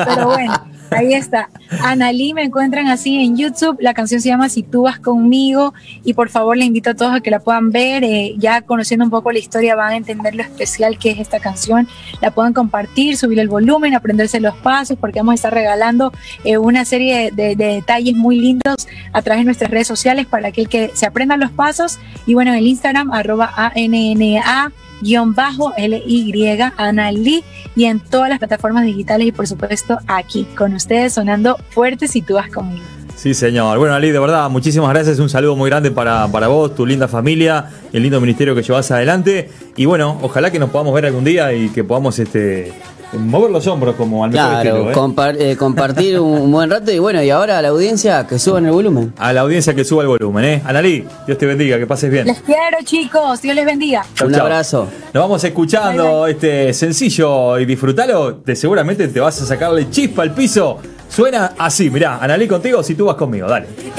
Pero 0.06 0.26
bueno, 0.26 0.54
ahí 0.90 1.14
está. 1.14 1.50
Analí 1.82 2.34
me 2.34 2.42
encuentran 2.42 2.88
así 2.88 3.22
en 3.22 3.36
YouTube. 3.36 3.76
La 3.80 3.94
canción 3.94 4.20
se 4.20 4.28
llama 4.28 4.48
Si 4.48 4.62
tú 4.62 4.82
vas 4.82 4.98
conmigo. 4.98 5.74
Y 6.04 6.14
por 6.14 6.28
favor, 6.28 6.56
le 6.56 6.64
invito 6.64 6.90
a 6.90 6.94
todos 6.94 7.14
a 7.14 7.20
que 7.20 7.30
la 7.30 7.40
puedan 7.40 7.70
ver. 7.70 8.04
Eh, 8.04 8.34
ya 8.38 8.62
conociendo 8.62 9.04
un 9.04 9.10
poco 9.10 9.32
la 9.32 9.38
historia, 9.38 9.74
van 9.74 9.92
a 9.92 9.96
entender 9.96 10.34
lo 10.34 10.42
especial 10.42 10.98
que 10.98 11.10
es 11.10 11.18
esta 11.18 11.40
canción. 11.40 11.88
La 12.20 12.30
pueden 12.30 12.52
compartir, 12.52 13.16
subir 13.16 13.38
el 13.38 13.48
volumen, 13.48 13.94
aprenderse 13.94 14.40
los 14.40 14.54
pasos, 14.56 14.96
porque 14.98 15.20
vamos 15.20 15.32
a 15.32 15.34
estar 15.36 15.54
regalando 15.54 16.12
eh, 16.44 16.58
una 16.58 16.84
serie 16.84 17.30
de, 17.32 17.56
de 17.56 17.66
detalles 17.66 18.14
muy 18.16 18.38
lindos 18.38 18.88
a 19.12 19.22
través 19.22 19.42
de 19.42 19.44
nuestras 19.46 19.70
redes 19.70 19.86
sociales 19.86 20.26
para 20.26 20.48
aquel 20.48 20.68
que 20.68 20.90
se 20.94 21.06
aprenda 21.06 21.36
los 21.36 21.50
pasos. 21.50 21.98
Y 22.26 22.34
bueno, 22.34 22.52
en 22.52 22.58
el 22.58 22.66
Instagram, 22.66 23.12
arroba 23.12 23.52
ANNA 23.56 24.72
L-Y, 25.02 26.60
Ana 26.76 27.12
Lee, 27.12 27.44
y 27.76 27.84
en 27.84 28.00
todas 28.00 28.28
las 28.28 28.38
plataformas 28.38 28.84
digitales 28.84 29.26
y 29.26 29.32
por 29.32 29.46
supuesto 29.46 29.98
aquí, 30.06 30.46
con 30.56 30.74
ustedes 30.74 31.14
sonando 31.14 31.56
fuerte 31.70 32.08
si 32.08 32.22
tú 32.22 32.34
vas 32.34 32.50
conmigo. 32.50 32.84
Sí, 33.18 33.34
señor. 33.34 33.78
Bueno, 33.78 33.94
Ali, 33.94 34.12
de 34.12 34.18
verdad, 34.20 34.48
muchísimas 34.48 34.90
gracias. 34.90 35.18
Un 35.18 35.28
saludo 35.28 35.56
muy 35.56 35.68
grande 35.68 35.90
para, 35.90 36.28
para 36.28 36.46
vos, 36.46 36.76
tu 36.76 36.86
linda 36.86 37.08
familia, 37.08 37.66
el 37.92 38.04
lindo 38.04 38.20
ministerio 38.20 38.54
que 38.54 38.62
llevas 38.62 38.92
adelante. 38.92 39.50
Y 39.76 39.86
bueno, 39.86 40.16
ojalá 40.22 40.52
que 40.52 40.60
nos 40.60 40.70
podamos 40.70 40.94
ver 40.94 41.06
algún 41.06 41.24
día 41.24 41.52
y 41.52 41.70
que 41.70 41.82
podamos 41.82 42.16
este, 42.20 42.72
mover 43.12 43.50
los 43.50 43.66
hombros 43.66 43.94
como 43.96 44.24
al 44.24 44.30
mejor 44.30 44.50
Claro, 44.50 44.68
estilo, 44.70 44.90
¿eh? 44.90 44.94
compar- 44.94 45.36
eh, 45.38 45.56
compartir 45.56 46.20
un, 46.20 46.50
buen 46.52 46.70
rato 46.70 46.92
y 46.92 46.98
bueno, 46.98 47.22
y 47.22 47.30
ahora 47.30 47.58
a 47.58 47.62
la 47.62 47.68
audiencia 47.68 48.26
que 48.26 48.38
suban 48.38 48.66
el 48.66 48.72
volumen. 48.72 49.12
A 49.18 49.32
la 49.32 49.40
audiencia 49.42 49.74
que 49.74 49.84
suba 49.84 50.02
el 50.02 50.08
volumen, 50.08 50.44
¿eh? 50.44 50.62
Analí, 50.64 51.04
Dios 51.26 51.38
te 51.38 51.46
bendiga, 51.46 51.78
que 51.78 51.86
pases 51.86 52.10
bien. 52.10 52.26
Les 52.26 52.40
quiero 52.40 52.78
chicos, 52.84 53.40
Dios 53.40 53.54
les 53.54 53.64
bendiga. 53.64 54.04
Chau, 54.14 54.28
un 54.28 54.34
chau. 54.34 54.42
abrazo. 54.42 54.88
Nos 55.14 55.22
vamos 55.22 55.42
escuchando 55.44 56.26
este 56.26 56.72
sencillo 56.74 57.58
y 57.58 57.64
disfrutalo. 57.64 58.36
Te, 58.36 58.54
seguramente 58.56 59.08
te 59.08 59.20
vas 59.20 59.40
a 59.40 59.46
sacarle 59.46 59.88
chispa 59.90 60.22
al 60.22 60.34
piso. 60.34 60.78
Suena 61.08 61.52
así, 61.58 61.88
mirá, 61.88 62.18
Analí 62.18 62.46
contigo 62.46 62.82
si 62.82 62.94
tú 62.94 63.06
vas 63.06 63.16
conmigo, 63.16 63.48
dale. 63.48 63.66